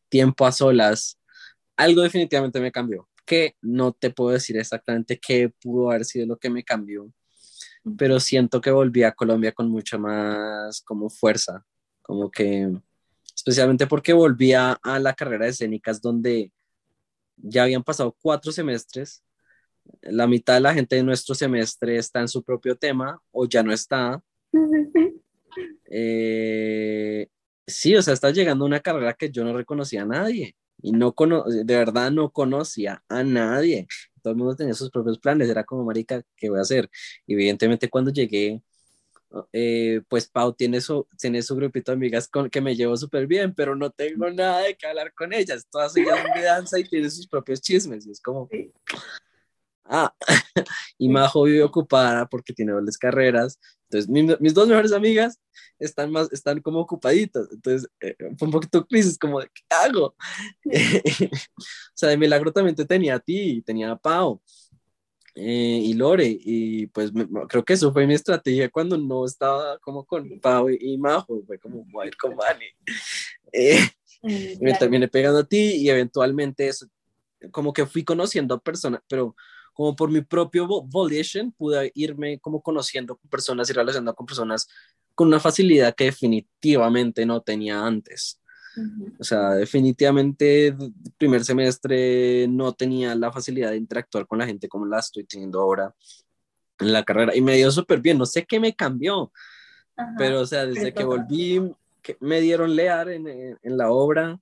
tiempo 0.09 0.47
a 0.47 0.53
solas, 0.53 1.19
algo 1.77 2.03
definitivamente 2.03 2.61
me 2.61 2.71
cambió, 2.71 3.09
que 3.27 3.57
no 3.61 3.91
te 3.93 4.11
puedo 4.11 4.31
decir 4.31 4.57
exactamente 4.57 5.19
qué 5.19 5.51
pudo 5.61 5.91
haber 5.91 6.05
sido 6.05 6.27
lo 6.27 6.37
que 6.39 6.49
me 6.49 6.63
cambió, 6.63 7.13
pero 7.97 8.21
siento 8.21 8.61
que 8.61 8.71
volví 8.71 9.03
a 9.03 9.13
Colombia 9.13 9.53
con 9.53 9.71
mucha 9.71 9.99
más 9.99 10.81
como 10.83 11.09
fuerza, 11.11 11.65
como 12.03 12.31
que 12.31 12.71
especialmente 13.35 13.87
porque 13.87 14.13
volví 14.13 14.53
a, 14.53 14.79
la 15.01 15.15
carrera 15.15 15.45
de 15.45 15.53
escénicas 15.53 16.03
donde 16.03 16.53
ya 17.37 17.63
habían 17.63 17.85
pasado 17.85 18.17
cuatro 18.21 18.51
semestres 18.51 19.23
la 20.03 20.27
mitad 20.27 20.55
de 20.55 20.61
la 20.61 20.75
gente 20.75 20.97
de 20.97 21.03
nuestro 21.03 21.35
semestre 21.35 21.97
está 21.97 22.21
en 22.21 22.29
su 22.29 22.43
propio 22.43 22.77
tema 22.77 23.21
o 23.31 23.47
ya 23.47 23.63
no 23.63 23.73
está. 23.73 24.23
Eh, 25.91 27.29
sí, 27.67 27.97
o 27.97 28.03
sea, 28.03 28.13
está 28.13 28.31
llegando 28.31 28.67
una 28.67 28.81
carrera 28.81 29.15
que 29.15 29.31
yo 29.31 29.43
no 29.43 29.57
reconocía 29.57 30.03
a 30.03 30.05
nadie 30.05 30.55
y 30.83 30.93
no 30.93 31.15
de 31.47 31.77
verdad 31.77 32.11
no 32.11 32.31
conocía 32.31 33.03
a 33.09 33.25
nadie. 33.25 33.87
Todo 34.29 34.33
el 34.35 34.37
mundo 34.37 34.55
tenía 34.55 34.75
sus 34.75 34.91
propios 34.91 35.19
planes, 35.19 35.49
era 35.49 35.65
como, 35.65 35.85
marica, 35.85 36.23
¿qué 36.37 36.51
voy 36.51 36.59
a 36.59 36.63
hacer? 36.63 36.91
evidentemente 37.27 37.89
cuando 37.89 38.11
llegué, 38.11 38.61
eh, 39.55 40.03
pues 40.07 40.29
Pau 40.29 40.53
tiene 40.53 40.83
su, 40.83 41.09
tiene 41.19 41.41
su 41.41 41.57
grupito 41.57 41.93
de 41.93 41.97
amigas 41.97 42.29
con 42.29 42.51
que 42.51 42.61
me 42.61 42.77
llevo 42.77 42.95
súper 42.95 43.27
bien, 43.27 43.55
pero 43.55 43.75
no 43.75 43.89
tengo 43.89 44.31
nada 44.31 44.61
de 44.61 44.75
qué 44.75 44.87
hablar 44.87 45.15
con 45.15 45.33
ellas. 45.33 45.67
Todas 45.71 45.97
ellas 45.97 46.19
de 46.35 46.43
danza 46.43 46.79
y 46.79 46.85
tienen 46.85 47.11
sus 47.11 47.27
propios 47.27 47.63
chismes. 47.63 48.07
Y 48.07 48.11
es 48.11 48.21
como, 48.21 48.51
ah, 49.89 50.15
y 50.99 51.09
Majo 51.09 51.45
vive 51.45 51.63
ocupada 51.63 52.27
porque 52.27 52.53
tiene 52.53 52.73
dobles 52.73 52.99
carreras. 52.99 53.59
Entonces, 53.91 54.39
mis 54.41 54.53
dos 54.53 54.69
mejores 54.69 54.93
amigas 54.93 55.41
están, 55.79 56.13
más, 56.13 56.31
están 56.31 56.61
como 56.61 56.81
ocupaditas. 56.81 57.49
Entonces, 57.51 57.89
eh, 58.01 58.15
fue 58.39 58.47
un 58.47 58.53
poquito 58.53 58.87
crisis, 58.87 59.19
como 59.19 59.41
¿qué 59.41 59.63
hago? 59.71 60.15
o 60.65 61.95
sea, 61.95 62.11
de 62.11 62.19
milagro 62.19 62.53
también 62.53 62.77
te 62.77 62.85
tenía 62.85 63.15
a 63.15 63.21
ti, 63.21 63.63
tenía 63.63 63.91
a 63.91 63.97
Pau. 63.97 64.43
Eh, 65.35 65.83
y 65.85 65.95
Lore, 65.95 66.37
y 66.41 66.89
pues 66.89 67.13
creo 67.49 67.65
que 67.65 67.75
eso 67.75 67.93
fue 67.93 68.09
mi 68.09 68.15
estrategia 68.15 68.69
cuando 68.71 68.99
no 68.99 69.25
estaba 69.25 69.79
como 69.79 70.05
con 70.05 70.41
Pau 70.41 70.69
y, 70.69 70.99
Majo, 70.99 71.45
fue 71.47 71.59
como 71.61 71.85
voy 71.93 72.07
a 72.07 72.09
ir 72.09 72.17
con 72.17 72.37
Vani. 72.37 72.67
Eh, 73.51 73.81
y 74.23 74.59
me 74.61 74.75
terminé 74.75 75.09
pegando 75.09 75.39
a 75.39 75.45
ti 75.45 75.77
y 75.77 75.89
eventualmente 75.89 76.69
eso, 76.69 76.87
como 77.51 77.73
que 77.73 77.87
fui 77.87 78.05
conociendo 78.05 78.61
personas, 78.61 79.01
pero 79.09 79.35
como 79.79 79.95
por 79.95 80.11
mi 80.11 80.23
propio 80.23 80.67
volition 80.67 81.53
pude 81.53 81.93
irme 81.95 82.41
como 82.41 82.61
conociendo 82.61 83.17
personas 83.31 83.71
y 83.71 83.73
relacionando 83.73 84.13
con 84.13 84.27
personas 84.27 84.67
con 85.15 85.29
una 85.29 85.39
facilidad 85.39 85.95
que 85.95 86.07
definitivamente 86.07 87.25
no 87.25 87.43
tenía 87.43 87.87
antes. 87.87 88.41
O 89.21 89.23
sea, 89.23 89.51
definitivamente 89.51 90.75
primer 91.17 91.45
semestre 91.45 92.49
no 92.49 92.73
tenía 92.73 93.15
la 93.15 93.31
facilidad 93.31 93.71
de 93.71 93.77
interactuar 93.77 94.27
con 94.27 94.41
la 94.41 94.47
gente 94.47 94.69
como 94.69 94.85
la 94.85 94.99
estoy 94.99 95.23
teniendo 95.23 95.61
ahora 95.61 95.95
en 96.81 96.93
la 96.93 97.05
carrera 97.05 97.37
y 97.37 97.41
me 97.41 97.55
dio 97.55 97.71
súper 97.71 98.01
bien, 98.01 98.19
no 98.19 98.27
sé 98.27 98.45
qué 98.47 98.59
me 98.59 98.75
cambió, 98.75 99.31
pero 100.17 100.41
o 100.41 100.47
sea, 100.47 100.67
desde 100.67 100.93
que 100.93 101.05
volví, 101.05 101.73
que 102.03 102.17
me 102.19 102.41
dieron 102.41 102.75
leer 102.75 103.11
en, 103.11 103.29
en, 103.63 103.79
la 103.79 103.93
obra. 103.93 104.41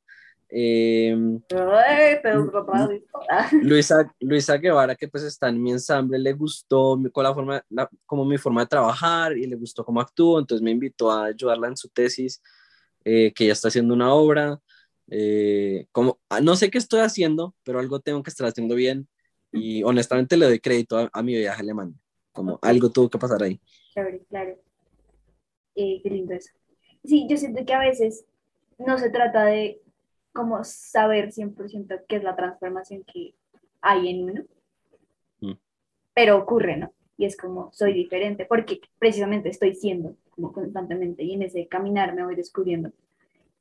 Eh, 0.59 1.13
Luisa, 3.61 4.11
Luisa 4.21 4.57
Guevara, 4.57 4.95
que 4.95 5.07
pues 5.07 5.23
está 5.25 5.51
en 5.51 5.63
mi 5.63 5.73
ensamble, 5.73 6.19
le 6.19 6.33
gustó 6.33 6.99
con 7.13 7.25
la 7.25 7.35
forma, 7.35 7.63
como 8.07 8.25
mi 8.25 8.39
forma 8.39 8.63
de 8.63 8.69
trabajar 8.69 9.37
y 9.37 9.47
le 9.47 9.57
gustó 9.57 9.85
cómo 9.85 10.01
actúo, 10.01 10.39
entonces 10.39 10.63
me 10.63 10.71
invitó 10.71 11.11
a 11.11 11.27
ayudarla 11.27 11.69
en 11.69 11.77
su 11.77 11.91
tesis, 11.91 12.43
eh, 13.05 13.35
que 13.35 13.49
ya 13.49 13.53
está 13.53 13.69
haciendo 13.69 13.93
una 13.93 14.15
obra. 14.15 14.59
Eh, 15.11 15.89
como, 15.93 16.21
ah, 16.31 16.41
no 16.41 16.57
sé 16.57 16.71
qué 16.71 16.79
estoy 16.79 17.01
haciendo, 17.01 17.55
pero 17.63 17.79
algo 17.79 18.01
tengo 18.01 18.23
que 18.23 18.31
estar 18.31 18.47
haciendo 18.47 18.77
bien 18.77 19.07
y 19.53 19.83
honestamente 19.83 20.39
le 20.39 20.47
doy 20.47 20.59
crédito 20.59 20.97
a, 20.97 21.11
a 21.13 21.23
mi 21.23 21.37
viaje 21.37 21.59
a 21.59 21.61
Alemania, 21.61 21.99
como 22.33 22.59
algo 22.63 22.91
tuvo 22.91 23.11
que 23.11 23.19
pasar 23.19 23.43
ahí. 23.43 23.61
Claro, 23.93 24.19
claro. 24.31 24.59
Eh, 25.75 26.01
qué 26.03 26.09
lindo 26.09 26.33
eso. 26.33 26.49
Sí, 27.05 27.27
yo 27.29 27.37
siento 27.37 27.63
que 27.67 27.75
a 27.75 27.81
veces 27.81 28.25
no 28.79 28.97
se 28.97 29.11
trata 29.11 29.45
de 29.45 29.83
como 30.37 30.63
saber 30.65 31.33
100% 31.33 32.05
qué 32.07 32.17
es 32.17 32.23
la 32.23 32.37
transformación 32.37 33.03
que 33.11 33.35
hay 33.81 34.11
en 34.11 34.31
uno, 34.31 34.43
mm. 35.41 35.59
pero 36.13 36.37
ocurre, 36.37 36.77
¿no? 36.77 36.93
Y 37.17 37.25
es 37.25 37.39
como, 37.39 37.73
soy 37.73 37.95
diferente, 37.95 38.45
porque 38.45 38.81
precisamente 38.99 39.49
estoy 39.49 39.75
siendo 39.75 40.15
como 40.31 40.53
constantemente 40.53 41.25
y 41.25 41.33
en 41.33 41.43
ese 41.43 41.67
caminar 41.67 42.15
me 42.15 42.23
voy 42.23 42.37
descubriendo. 42.37 42.91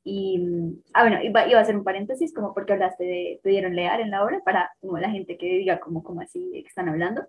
Y, 0.04 0.78
ah, 0.92 1.02
bueno, 1.02 1.22
iba, 1.22 1.40
a 1.40 1.60
hacer 1.60 1.76
un 1.76 1.82
paréntesis, 1.82 2.34
como 2.34 2.52
porque 2.52 2.74
hablaste 2.74 3.04
de, 3.04 3.40
te 3.42 3.48
dieron 3.48 3.74
leer 3.74 4.00
en 4.00 4.10
la 4.10 4.22
obra, 4.22 4.42
para 4.44 4.70
como 4.80 4.98
la 4.98 5.10
gente 5.10 5.38
que 5.38 5.46
diga 5.46 5.80
como, 5.80 6.04
como 6.04 6.20
así 6.20 6.50
que 6.52 6.68
están 6.68 6.90
hablando. 6.90 7.26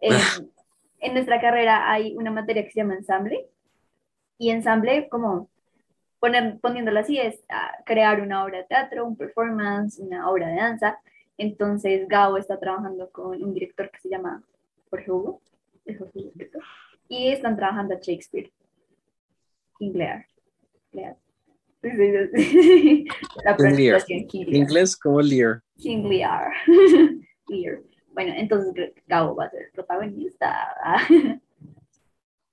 en 1.00 1.14
nuestra 1.14 1.40
carrera 1.40 1.90
hay 1.90 2.14
una 2.14 2.30
materia 2.30 2.62
que 2.62 2.70
se 2.70 2.80
llama 2.80 2.94
ensamble, 2.94 3.48
y 4.36 4.50
ensamble, 4.50 5.08
como 5.08 5.48
poner, 6.22 6.60
poniéndolo 6.60 7.00
así, 7.00 7.18
es 7.18 7.42
crear 7.84 8.20
una 8.20 8.44
obra 8.44 8.58
de 8.58 8.64
teatro, 8.64 9.04
un 9.04 9.16
performance, 9.16 9.98
una 9.98 10.30
obra 10.30 10.46
de 10.46 10.54
danza. 10.54 11.00
Entonces, 11.36 12.06
Gao 12.06 12.36
está 12.36 12.60
trabajando 12.60 13.10
con 13.10 13.42
un 13.42 13.52
director 13.52 13.90
que 13.90 13.98
se 13.98 14.08
llama 14.08 14.40
Jorge 14.88 15.10
Hugo, 15.10 15.42
y 17.08 17.32
están 17.32 17.56
trabajando 17.56 17.96
a 17.96 17.98
Shakespeare. 17.98 18.52
King 19.76 19.92
Lear. 19.94 20.24
Lear. 20.92 21.16
La 23.44 23.56
pronunciación 23.56 24.28
Inglés 24.30 24.96
como 24.96 25.20
Lear. 25.20 25.60
King 25.76 26.04
Lear. 26.04 26.52
Lear. 27.48 27.80
Bueno, 28.12 28.32
entonces 28.36 28.92
Gao 29.08 29.34
va 29.34 29.46
a 29.46 29.50
ser 29.50 29.72
protagonista. 29.74 30.68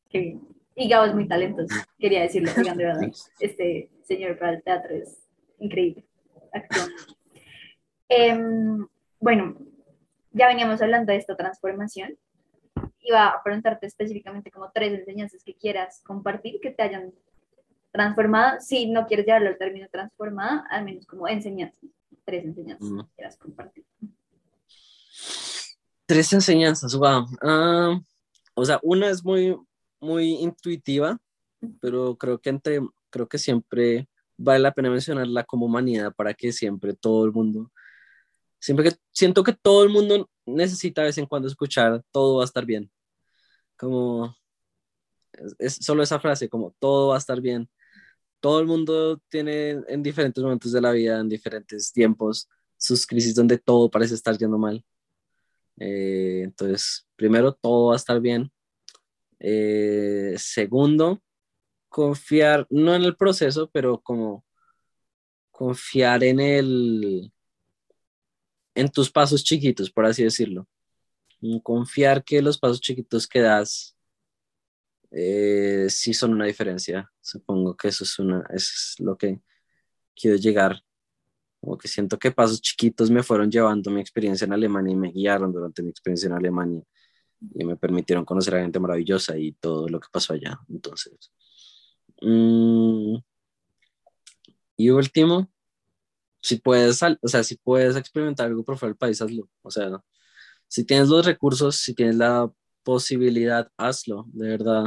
Qué 0.09 0.19
bien. 0.19 0.41
Y 0.79 0.87
Gabo 0.87 1.07
es 1.07 1.13
muy 1.13 1.27
talentoso, 1.27 1.75
quería 1.99 2.21
decirlo, 2.21 2.53
de 2.53 2.73
verdad. 2.73 3.01
Este 3.41 3.91
señor 4.03 4.39
para 4.39 4.53
el 4.53 4.63
teatro 4.63 4.95
es 4.95 5.27
increíble. 5.59 6.05
Em, 8.07 8.87
bueno, 9.19 9.57
ya 10.31 10.47
veníamos 10.47 10.81
hablando 10.81 11.11
de 11.11 11.17
esta 11.17 11.35
transformación. 11.35 12.17
Iba 13.01 13.27
a 13.27 13.43
preguntarte 13.43 13.87
específicamente 13.87 14.51
como 14.51 14.71
tres 14.73 14.97
enseñanzas 14.97 15.43
que 15.43 15.53
quieras 15.53 16.01
compartir 16.05 16.61
que 16.61 16.71
te 16.71 16.81
hayan 16.81 17.11
transformado. 17.91 18.61
Si 18.61 18.89
no 18.89 19.05
quieres 19.05 19.25
llevarlo 19.25 19.49
al 19.49 19.57
término 19.57 19.89
transformada, 19.91 20.65
al 20.69 20.85
menos 20.85 21.05
como 21.05 21.27
enseñanzas. 21.27 21.89
Tres 22.23 22.45
enseñanzas 22.45 22.89
que 22.89 23.15
quieras 23.17 23.37
compartir. 23.37 23.83
Tres 26.05 26.31
enseñanzas, 26.31 26.95
wow. 26.95 27.25
Ah, 27.41 27.99
o 28.53 28.63
sea, 28.63 28.79
una 28.81 29.09
es 29.09 29.25
muy, 29.25 29.57
muy 29.99 30.31
intuitiva, 30.35 31.19
pero 31.81 32.17
creo 32.17 32.39
que 32.39 32.49
entre, 32.49 32.81
creo 33.09 33.27
que 33.27 33.37
siempre 33.37 34.07
vale 34.37 34.59
la 34.59 34.73
pena 34.73 34.89
mencionarla 34.89 35.43
como 35.43 35.65
humanidad 35.65 36.13
para 36.15 36.33
que 36.33 36.51
siempre 36.51 36.93
todo 36.93 37.25
el 37.25 37.31
mundo, 37.33 37.71
siempre 38.59 38.89
que 38.89 38.97
siento 39.11 39.43
que 39.43 39.53
todo 39.53 39.83
el 39.83 39.89
mundo 39.89 40.29
necesita 40.45 41.01
de 41.01 41.07
vez 41.07 41.17
en 41.17 41.25
cuando 41.25 41.47
escuchar 41.47 42.03
todo 42.11 42.37
va 42.37 42.43
a 42.43 42.45
estar 42.45 42.65
bien. 42.65 42.91
Como 43.77 44.35
es, 45.59 45.75
solo 45.81 46.03
esa 46.03 46.19
frase, 46.19 46.49
como 46.49 46.75
todo 46.79 47.09
va 47.09 47.15
a 47.15 47.19
estar 47.19 47.41
bien. 47.41 47.69
Todo 48.39 48.59
el 48.61 48.67
mundo 48.67 49.21
tiene 49.29 49.81
en 49.87 50.03
diferentes 50.03 50.43
momentos 50.43 50.71
de 50.71 50.81
la 50.81 50.91
vida, 50.91 51.19
en 51.19 51.29
diferentes 51.29 51.91
tiempos, 51.91 52.49
sus 52.77 53.05
crisis 53.05 53.35
donde 53.35 53.57
todo 53.57 53.89
parece 53.89 54.15
estar 54.15 54.37
yendo 54.37 54.57
mal. 54.57 54.83
Eh, 55.77 56.41
entonces, 56.43 57.07
primero, 57.15 57.53
todo 57.53 57.87
va 57.87 57.93
a 57.93 57.97
estar 57.97 58.19
bien. 58.21 58.51
Eh, 59.39 60.35
segundo, 60.37 61.21
confiar, 61.87 62.67
no 62.69 62.95
en 62.95 63.03
el 63.03 63.15
proceso, 63.15 63.69
pero 63.71 64.01
como 64.01 64.45
confiar 65.51 66.23
en 66.23 66.39
el, 66.39 67.33
en 68.75 68.89
tus 68.89 69.11
pasos 69.11 69.43
chiquitos, 69.43 69.91
por 69.91 70.05
así 70.05 70.23
decirlo. 70.23 70.67
Confiar 71.63 72.23
que 72.23 72.41
los 72.41 72.57
pasos 72.59 72.81
chiquitos 72.81 73.27
que 73.27 73.41
das 73.41 73.95
eh, 75.11 75.87
sí 75.89 76.13
son 76.13 76.33
una 76.33 76.45
diferencia. 76.45 77.11
Supongo 77.21 77.75
que 77.75 77.89
eso 77.89 78.03
es, 78.03 78.19
una, 78.19 78.45
es 78.53 78.95
lo 78.99 79.17
que 79.17 79.41
quiero 80.15 80.37
llegar. 80.37 80.83
Como 81.61 81.77
que 81.77 81.87
siento 81.87 82.17
que 82.19 82.31
pasos 82.31 82.61
chiquitos 82.61 83.11
me 83.11 83.23
fueron 83.23 83.51
llevando 83.51 83.91
mi 83.91 84.01
experiencia 84.01 84.45
en 84.45 84.53
Alemania 84.53 84.93
y 84.93 84.97
me 84.97 85.11
guiaron 85.11 85.51
durante 85.51 85.83
mi 85.83 85.89
experiencia 85.89 86.27
en 86.27 86.33
Alemania 86.33 86.83
y 87.55 87.65
me 87.65 87.77
permitieron 87.77 88.25
conocer 88.25 88.55
a 88.55 88.61
gente 88.61 88.79
maravillosa 88.79 89.37
y 89.37 89.53
todo 89.53 89.87
lo 89.89 89.99
que 89.99 90.07
pasó 90.11 90.33
allá. 90.33 90.59
Entonces, 90.69 91.31
mm, 92.21 93.17
y 94.77 94.89
último, 94.91 95.49
si 96.41 96.57
puedes, 96.57 97.01
o 97.03 97.27
sea, 97.27 97.43
si 97.43 97.57
puedes 97.57 97.95
experimentar 97.97 98.47
algo 98.47 98.63
por 98.63 98.77
fuera 98.77 98.91
del 98.91 98.97
país, 98.97 99.21
hazlo. 99.21 99.49
O 99.61 99.71
sea, 99.71 100.01
si 100.67 100.85
tienes 100.85 101.09
los 101.09 101.25
recursos, 101.25 101.77
si 101.77 101.93
tienes 101.93 102.15
la 102.15 102.51
posibilidad, 102.83 103.69
hazlo, 103.77 104.25
de 104.33 104.49
verdad. 104.49 104.85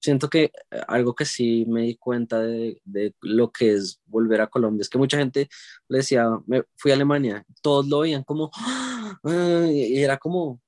Siento 0.00 0.28
que 0.28 0.52
eh, 0.70 0.82
algo 0.88 1.14
que 1.14 1.24
sí 1.24 1.64
me 1.68 1.82
di 1.82 1.96
cuenta 1.96 2.40
de, 2.40 2.80
de 2.84 3.14
lo 3.22 3.52
que 3.52 3.74
es 3.74 4.00
volver 4.06 4.40
a 4.40 4.48
Colombia 4.48 4.82
es 4.82 4.88
que 4.88 4.98
mucha 4.98 5.18
gente 5.18 5.48
le 5.88 5.98
decía, 5.98 6.28
me 6.46 6.64
fui 6.76 6.90
a 6.92 6.94
Alemania, 6.94 7.44
todos 7.62 7.88
lo 7.88 8.00
veían 8.00 8.24
como, 8.24 8.50
¡Ah! 9.24 9.66
y 9.68 10.02
era 10.02 10.18
como, 10.18 10.61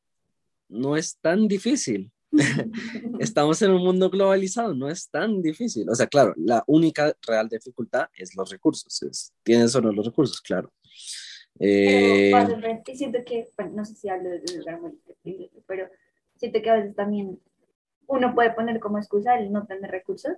no 0.74 0.96
es 0.96 1.18
tan 1.18 1.48
difícil. 1.48 2.10
Estamos 3.20 3.62
en 3.62 3.70
un 3.70 3.84
mundo 3.84 4.10
globalizado, 4.10 4.74
no 4.74 4.88
es 4.88 5.08
tan 5.08 5.40
difícil. 5.40 5.88
O 5.88 5.94
sea, 5.94 6.06
claro, 6.06 6.34
la 6.36 6.64
única 6.66 7.14
real 7.26 7.48
dificultad 7.48 8.08
es 8.16 8.34
los 8.34 8.50
recursos. 8.50 9.32
tienes 9.42 9.74
o 9.74 9.80
no 9.80 9.92
los 9.92 10.06
recursos, 10.06 10.40
claro. 10.40 10.72
Eh, 11.60 12.32
siento 12.94 13.20
que, 13.24 13.48
bueno, 13.56 13.72
no 13.76 13.84
sé 13.84 13.94
si 13.94 14.08
hablo 14.08 14.28
de 14.28 14.42
un 14.50 14.58
lugar 14.58 14.80
muy 14.80 15.50
pero 15.66 15.88
siento 16.36 16.60
que 16.60 16.70
a 16.70 16.74
veces 16.74 16.96
también 16.96 17.40
uno 18.06 18.34
puede 18.34 18.52
poner 18.52 18.80
como 18.80 18.98
excusa 18.98 19.38
el 19.38 19.52
no 19.52 19.64
tener 19.64 19.90
recursos, 19.90 20.32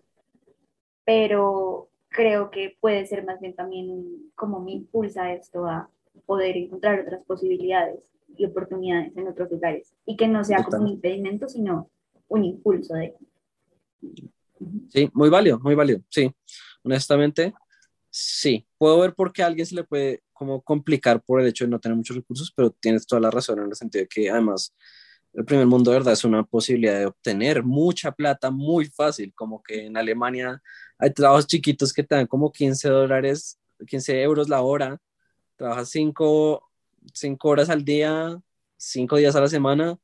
pero 1.05 1.89
creo 2.09 2.51
que 2.51 2.77
puede 2.81 3.07
ser 3.07 3.25
más 3.25 3.41
bien 3.41 3.55
también 3.55 4.31
como 4.35 4.61
me 4.61 4.73
impulsa 4.73 5.33
esto 5.33 5.67
a 5.67 5.91
poder 6.27 6.57
encontrar 6.59 7.01
otras 7.01 7.25
posibilidades 7.25 8.16
y 8.37 8.45
oportunidades 8.45 9.17
en 9.17 9.29
otros 9.29 9.51
lugares 9.51 9.95
y 10.05 10.17
que 10.17 10.29
no 10.29 10.45
sea 10.45 10.63
como 10.65 10.83
un 10.83 10.89
impedimento, 10.89 11.49
sino 11.49 11.91
un 12.29 12.45
impulso 12.45 12.95
de... 12.95 13.15
Sí, 14.91 15.11
muy 15.13 15.29
válido, 15.29 15.59
muy 15.61 15.75
válido, 15.75 16.01
sí. 16.09 16.31
Honestamente, 16.83 17.53
sí. 18.11 18.67
Puedo 18.79 19.01
ver 19.01 19.15
por 19.15 19.33
qué 19.33 19.43
a 19.43 19.47
alguien 19.47 19.67
se 19.67 19.75
le 19.75 19.85
puede 19.85 20.23
como 20.33 20.61
complicar 20.63 21.23
por 21.23 21.41
el 21.41 21.49
hecho 21.49 21.65
de 21.65 21.71
no 21.71 21.81
tener 21.81 21.97
muchos 21.97 22.17
recursos, 22.17 22.53
pero 22.55 22.71
tienes 22.71 23.07
toda 23.07 23.21
la 23.21 23.31
razón 23.31 23.59
en 23.59 23.67
el 23.67 23.75
sentido 23.75 24.03
de 24.03 24.09
que 24.09 24.31
además 24.31 24.75
el 25.33 25.45
primer 25.45 25.67
mundo 25.67 25.91
de 25.91 25.99
verdad 25.99 26.15
es 26.15 26.25
una 26.25 26.45
posibilidad 26.45 26.99
de 26.99 27.07
obtener 27.07 27.63
mucha 27.63 28.11
plata 28.11 28.51
muy 28.51 28.87
fácil, 28.87 29.33
como 29.35 29.63
que 29.63 29.87
en 29.87 29.97
Alemania 29.97 30.63
hay 30.99 31.13
trabajos 31.13 31.47
chiquitos 31.47 31.93
que 31.93 32.03
te 32.03 32.15
dan 32.15 32.27
como 32.27 32.51
15 32.51 32.89
dólares, 32.89 33.59
15 33.87 34.23
euros 34.23 34.49
la 34.49 34.63
hora, 34.63 34.99
trabajas 35.57 35.91
5 35.91 36.66
cinco 37.13 37.49
horas 37.49 37.71
al 37.71 37.85
día, 37.85 38.41
cinco 38.77 39.17
días 39.17 39.37
a 39.37 39.41
la 39.41 39.49
semana, 39.49 39.99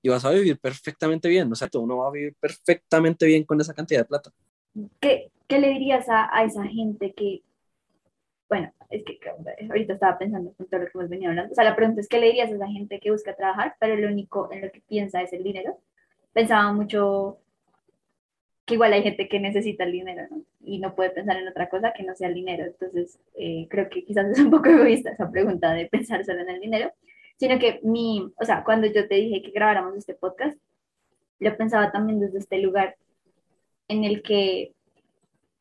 y 0.00 0.08
vas 0.08 0.24
a 0.24 0.30
vivir 0.30 0.58
perfectamente 0.58 1.28
bien. 1.28 1.50
O 1.50 1.54
sea, 1.54 1.68
uno 1.74 1.98
va 1.98 2.08
a 2.08 2.12
vivir 2.12 2.34
perfectamente 2.40 3.26
bien 3.26 3.44
con 3.44 3.60
esa 3.60 3.74
cantidad 3.74 4.00
de 4.00 4.06
plata. 4.06 4.32
¿Qué, 5.00 5.30
qué 5.46 5.58
le 5.60 5.68
dirías 5.68 6.08
a, 6.08 6.28
a, 6.36 6.44
esa 6.44 6.64
gente 6.64 7.12
que 7.12 7.42
bueno, 8.52 8.70
es 8.90 9.02
que 9.02 9.18
ahorita 9.66 9.94
estaba 9.94 10.18
pensando 10.18 10.54
en 10.58 10.66
todo 10.66 10.80
lo 10.80 10.86
que 10.86 10.92
hemos 10.94 11.08
venido 11.08 11.30
hablando. 11.30 11.52
O 11.52 11.54
sea, 11.54 11.64
la 11.64 11.74
pregunta 11.74 12.02
es, 12.02 12.08
¿qué 12.08 12.20
le 12.20 12.26
dirías 12.26 12.50
a 12.50 12.54
esa 12.56 12.66
gente 12.66 13.00
que 13.00 13.10
busca 13.10 13.34
trabajar, 13.34 13.76
pero 13.80 13.96
lo 13.96 14.08
único 14.08 14.52
en 14.52 14.60
lo 14.60 14.70
que 14.70 14.82
piensa 14.82 15.22
es 15.22 15.32
el 15.32 15.42
dinero? 15.42 15.78
Pensaba 16.34 16.70
mucho 16.70 17.38
que 18.64 18.74
igual 18.74 18.92
hay 18.92 19.02
gente 19.02 19.28
que 19.28 19.40
necesita 19.40 19.84
el 19.84 19.92
dinero, 19.92 20.22
¿no? 20.30 20.42
Y 20.64 20.78
no 20.78 20.94
puede 20.94 21.10
pensar 21.10 21.36
en 21.36 21.48
otra 21.48 21.68
cosa 21.68 21.92
que 21.92 22.04
no 22.04 22.14
sea 22.14 22.28
el 22.28 22.34
dinero. 22.34 22.64
Entonces, 22.64 23.18
eh, 23.34 23.66
creo 23.68 23.88
que 23.88 24.04
quizás 24.04 24.26
es 24.30 24.38
un 24.38 24.50
poco 24.50 24.68
egoísta 24.70 25.10
esa 25.10 25.30
pregunta 25.30 25.72
de 25.72 25.86
pensar 25.86 26.24
solo 26.24 26.40
en 26.42 26.50
el 26.50 26.60
dinero, 26.60 26.92
sino 27.38 27.58
que 27.58 27.80
mi, 27.82 28.32
o 28.36 28.44
sea, 28.44 28.62
cuando 28.64 28.86
yo 28.86 29.08
te 29.08 29.16
dije 29.16 29.42
que 29.42 29.50
grabáramos 29.50 29.96
este 29.96 30.14
podcast, 30.14 30.56
lo 31.40 31.56
pensaba 31.56 31.90
también 31.90 32.20
desde 32.20 32.38
este 32.38 32.58
lugar 32.58 32.96
en 33.88 34.04
el 34.04 34.22
que 34.22 34.72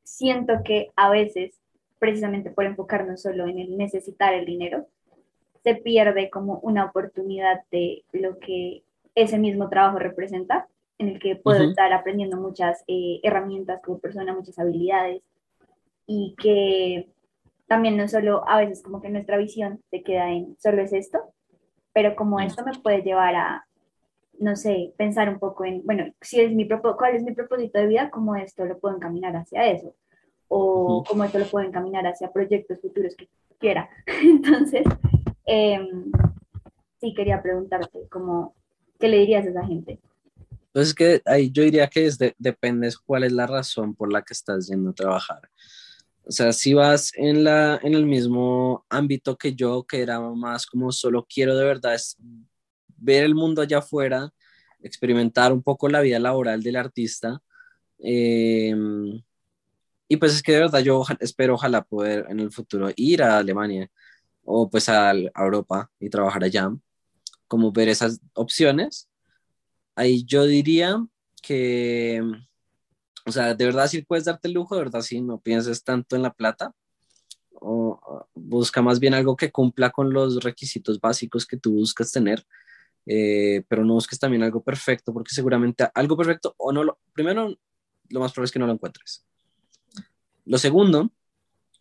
siento 0.03 0.61
que 0.63 0.91
a 0.95 1.09
veces, 1.09 1.59
precisamente 1.97 2.51
por 2.51 2.65
enfocarnos 2.65 3.21
solo 3.21 3.47
en 3.47 3.57
el 3.57 3.77
necesitar 3.77 4.33
el 4.33 4.45
dinero, 4.45 4.85
se 5.63 5.75
pierde 5.75 6.29
como 6.29 6.59
una 6.59 6.85
oportunidad 6.85 7.61
de 7.71 8.03
lo 8.11 8.37
que 8.39 8.83
ese 9.15 9.39
mismo 9.39 9.69
trabajo 9.69 9.99
representa 9.99 10.67
en 11.01 11.09
el 11.09 11.19
que 11.19 11.35
puedo 11.35 11.63
estar 11.63 11.91
aprendiendo 11.91 12.37
muchas 12.37 12.83
eh, 12.87 13.19
herramientas 13.23 13.81
como 13.83 13.99
persona, 13.99 14.33
muchas 14.33 14.57
habilidades 14.59 15.23
y 16.05 16.35
que 16.37 17.09
también 17.67 17.97
no 17.97 18.07
solo 18.07 18.47
a 18.47 18.59
veces 18.59 18.83
como 18.83 19.01
que 19.01 19.09
nuestra 19.09 19.37
visión 19.37 19.81
se 19.89 20.03
queda 20.03 20.31
en 20.31 20.55
solo 20.59 20.81
es 20.83 20.93
esto, 20.93 21.19
pero 21.93 22.15
como 22.15 22.39
esto 22.39 22.63
me 22.63 22.77
puede 22.77 23.01
llevar 23.01 23.35
a, 23.35 23.65
no 24.39 24.55
sé, 24.55 24.93
pensar 24.97 25.27
un 25.27 25.39
poco 25.39 25.65
en, 25.65 25.83
bueno, 25.85 26.05
si 26.21 26.39
es 26.39 26.51
mi 26.51 26.67
cuál 26.67 27.15
es 27.15 27.23
mi 27.23 27.33
propósito 27.33 27.79
de 27.79 27.87
vida, 27.87 28.11
cómo 28.11 28.35
esto 28.35 28.65
lo 28.65 28.77
puedo 28.77 28.95
encaminar 28.95 29.35
hacia 29.35 29.65
eso, 29.71 29.95
o 30.47 31.03
cómo 31.07 31.23
esto 31.23 31.39
lo 31.39 31.45
puedo 31.45 31.65
encaminar 31.65 32.05
hacia 32.05 32.31
proyectos 32.31 32.79
futuros 32.79 33.15
que 33.15 33.27
quiera. 33.57 33.89
Entonces, 34.23 34.83
em, 35.45 36.11
sí 36.99 37.13
quería 37.15 37.41
preguntarte, 37.41 38.07
como, 38.09 38.53
¿qué 38.99 39.07
le 39.07 39.17
dirías 39.17 39.47
a 39.47 39.49
esa 39.49 39.65
gente? 39.65 39.99
Entonces, 40.73 40.93
que 40.93 41.21
ahí 41.25 41.51
yo 41.51 41.63
diría 41.63 41.87
que 41.87 42.05
es 42.05 42.17
de, 42.17 42.33
depende 42.37 42.89
cuál 43.05 43.25
es 43.25 43.33
la 43.33 43.45
razón 43.45 43.93
por 43.93 44.11
la 44.11 44.21
que 44.21 44.33
estás 44.33 44.67
yendo 44.69 44.91
a 44.91 44.93
trabajar. 44.93 45.49
O 46.23 46.31
sea, 46.31 46.53
si 46.53 46.73
vas 46.73 47.11
en, 47.15 47.43
la, 47.43 47.79
en 47.83 47.93
el 47.93 48.05
mismo 48.05 48.85
ámbito 48.89 49.37
que 49.37 49.53
yo, 49.53 49.83
que 49.83 50.01
era 50.01 50.19
más 50.21 50.65
como 50.65 50.91
solo 50.93 51.27
quiero 51.27 51.57
de 51.57 51.65
verdad 51.65 51.95
es 51.95 52.15
ver 52.97 53.25
el 53.25 53.35
mundo 53.35 53.61
allá 53.61 53.79
afuera, 53.79 54.31
experimentar 54.81 55.51
un 55.51 55.61
poco 55.61 55.89
la 55.89 56.01
vida 56.01 56.19
laboral 56.19 56.63
del 56.63 56.77
artista. 56.77 57.41
Em, 57.99 59.21
y 60.07 60.17
pues 60.17 60.33
es 60.35 60.43
que 60.43 60.53
de 60.53 60.59
verdad 60.61 60.79
yo 60.79 61.03
espero, 61.19 61.55
ojalá 61.55 61.83
poder 61.83 62.25
en 62.29 62.39
el 62.39 62.51
futuro 62.51 62.89
ir 62.95 63.23
a 63.23 63.39
Alemania 63.39 63.89
o 64.43 64.69
pues 64.69 64.89
a, 64.89 65.11
a 65.11 65.15
Europa 65.35 65.91
y 65.99 66.09
trabajar 66.09 66.43
allá, 66.43 66.71
como 67.47 67.71
ver 67.73 67.89
esas 67.89 68.21
opciones 68.33 69.10
ahí 70.01 70.23
yo 70.25 70.45
diría 70.45 71.05
que, 71.41 72.21
o 73.25 73.31
sea, 73.31 73.53
de 73.53 73.65
verdad 73.65 73.87
si 73.87 74.01
puedes 74.01 74.25
darte 74.25 74.47
el 74.47 74.55
lujo, 74.55 74.75
de 74.75 74.83
verdad 74.83 75.01
si 75.01 75.21
no 75.21 75.39
pienses 75.39 75.83
tanto 75.83 76.15
en 76.15 76.23
la 76.23 76.33
plata, 76.33 76.73
o 77.53 78.25
busca 78.33 78.81
más 78.81 78.99
bien 78.99 79.13
algo 79.13 79.35
que 79.35 79.51
cumpla 79.51 79.91
con 79.91 80.11
los 80.11 80.43
requisitos 80.43 80.99
básicos 80.99 81.45
que 81.45 81.57
tú 81.57 81.73
buscas 81.73 82.11
tener, 82.11 82.43
eh, 83.05 83.63
pero 83.67 83.85
no 83.85 83.93
busques 83.93 84.19
también 84.19 84.43
algo 84.43 84.63
perfecto, 84.63 85.13
porque 85.13 85.35
seguramente 85.35 85.87
algo 85.93 86.17
perfecto 86.17 86.55
o 86.57 86.71
no 86.71 86.83
lo, 86.83 86.97
primero, 87.13 87.55
lo 88.09 88.19
más 88.19 88.31
probable 88.33 88.45
es 88.45 88.51
que 88.51 88.59
no 88.59 88.67
lo 88.67 88.73
encuentres. 88.73 89.23
Lo 90.45 90.57
segundo 90.57 91.11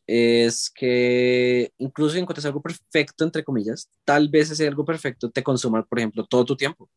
es 0.06 0.70
que 0.70 1.72
incluso 1.78 2.14
si 2.14 2.20
encuentres 2.20 2.44
algo 2.44 2.61
perfecto, 2.61 3.24
entre 3.24 3.44
comillas, 3.44 3.88
tal 4.04 4.28
vez 4.28 4.50
ese 4.50 4.68
algo 4.68 4.85
perfecto 4.85 5.30
te 5.30 5.42
consuma, 5.42 5.83
por 5.85 5.98
ejemplo, 5.98 6.26
todo 6.26 6.44
tu 6.44 6.56
tiempo 6.56 6.90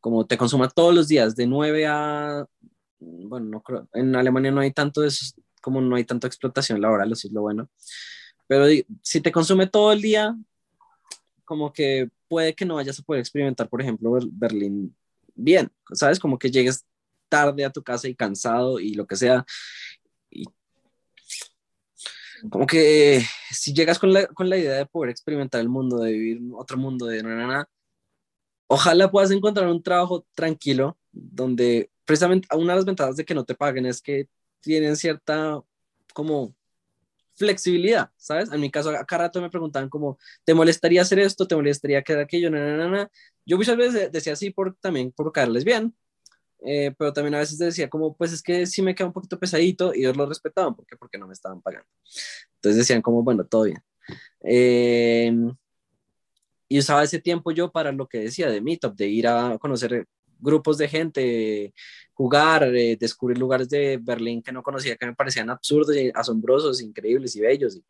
como 0.00 0.26
te 0.26 0.38
consuma 0.38 0.68
todos 0.68 0.94
los 0.94 1.08
días, 1.08 1.36
de 1.36 1.46
9 1.46 1.86
a, 1.86 2.46
bueno, 2.98 3.46
no 3.46 3.62
creo, 3.62 3.88
en 3.94 4.14
Alemania 4.16 4.50
no 4.50 4.60
hay 4.60 4.72
tanto 4.72 5.04
eso, 5.04 5.34
como 5.62 5.80
no 5.80 5.96
hay 5.96 6.04
tanta 6.04 6.26
explotación 6.26 6.80
laboral, 6.80 7.12
eso 7.12 7.28
es 7.28 7.32
lo 7.32 7.42
bueno, 7.42 7.68
pero 8.46 8.66
si 9.02 9.20
te 9.20 9.32
consume 9.32 9.66
todo 9.66 9.92
el 9.92 10.02
día, 10.02 10.34
como 11.44 11.72
que 11.72 12.08
puede 12.28 12.54
que 12.54 12.64
no 12.64 12.76
vayas 12.76 12.98
a 12.98 13.02
poder 13.02 13.20
experimentar, 13.20 13.68
por 13.68 13.82
ejemplo, 13.82 14.18
Berlín 14.32 14.94
bien, 15.34 15.70
¿sabes? 15.92 16.18
Como 16.20 16.38
que 16.38 16.50
llegues 16.50 16.84
tarde 17.28 17.64
a 17.64 17.70
tu 17.70 17.82
casa 17.82 18.08
y 18.08 18.14
cansado 18.14 18.78
y 18.78 18.94
lo 18.94 19.06
que 19.06 19.16
sea. 19.16 19.44
Y 20.30 20.44
como 22.50 22.66
que 22.66 23.22
si 23.50 23.72
llegas 23.74 23.98
con 23.98 24.12
la, 24.12 24.26
con 24.28 24.48
la 24.48 24.56
idea 24.58 24.74
de 24.74 24.86
poder 24.86 25.10
experimentar 25.10 25.60
el 25.60 25.68
mundo, 25.68 25.98
de 25.98 26.12
vivir 26.12 26.40
otro 26.54 26.78
mundo, 26.78 27.06
de 27.06 27.22
nada, 27.22 27.68
ojalá 28.70 29.10
puedas 29.10 29.32
encontrar 29.32 29.68
un 29.68 29.82
trabajo 29.82 30.24
tranquilo 30.32 30.96
donde 31.10 31.90
precisamente 32.04 32.46
una 32.54 32.72
de 32.72 32.76
las 32.76 32.84
ventajas 32.84 33.16
de 33.16 33.24
que 33.24 33.34
no 33.34 33.44
te 33.44 33.56
paguen 33.56 33.84
es 33.84 34.00
que 34.00 34.28
tienen 34.60 34.96
cierta 34.96 35.60
como 36.14 36.54
flexibilidad, 37.34 38.10
¿sabes? 38.16 38.52
En 38.52 38.60
mi 38.60 38.70
caso, 38.70 38.90
acá 38.90 39.18
rato 39.18 39.40
me 39.40 39.50
preguntaban 39.50 39.88
como, 39.88 40.18
¿te 40.44 40.54
molestaría 40.54 41.02
hacer 41.02 41.18
esto? 41.18 41.48
¿Te 41.48 41.56
molestaría 41.56 42.02
quedar 42.02 42.20
aquello? 42.22 42.48
Na, 42.48 43.10
Yo 43.44 43.56
muchas 43.56 43.76
veces 43.76 44.12
decía 44.12 44.34
así 44.34 44.50
por, 44.50 44.76
también 44.76 45.10
por 45.10 45.32
caerles 45.32 45.64
bien, 45.64 45.92
eh, 46.64 46.94
pero 46.96 47.12
también 47.12 47.34
a 47.34 47.38
veces 47.38 47.58
decía 47.58 47.90
como, 47.90 48.16
pues 48.16 48.32
es 48.32 48.42
que 48.42 48.66
sí 48.66 48.82
me 48.82 48.94
queda 48.94 49.08
un 49.08 49.12
poquito 49.12 49.38
pesadito 49.38 49.92
y 49.92 50.00
ellos 50.00 50.16
lo 50.16 50.26
respetaban, 50.26 50.76
¿por 50.76 50.86
qué? 50.86 50.96
Porque 50.96 51.18
no 51.18 51.26
me 51.26 51.32
estaban 51.32 51.60
pagando. 51.60 51.88
Entonces 52.56 52.78
decían 52.78 53.02
como, 53.02 53.24
bueno, 53.24 53.44
todo 53.44 53.64
bien. 53.64 53.82
Eh, 54.44 55.32
y 56.70 56.78
usaba 56.78 57.02
ese 57.02 57.18
tiempo 57.18 57.50
yo 57.50 57.72
para 57.72 57.90
lo 57.90 58.06
que 58.06 58.18
decía 58.18 58.48
de 58.48 58.60
Meetup, 58.60 58.94
de 58.94 59.08
ir 59.08 59.26
a 59.26 59.58
conocer 59.58 60.06
grupos 60.38 60.78
de 60.78 60.88
gente, 60.88 61.74
jugar, 62.14 62.62
eh, 62.76 62.96
descubrir 62.96 63.38
lugares 63.38 63.68
de 63.68 63.98
Berlín 64.00 64.40
que 64.40 64.52
no 64.52 64.62
conocía, 64.62 64.96
que 64.96 65.06
me 65.06 65.14
parecían 65.16 65.50
absurdos 65.50 65.96
y 65.96 66.12
asombrosos, 66.14 66.80
increíbles 66.80 67.34
y 67.34 67.40
bellos. 67.40 67.76
Y 67.76 67.84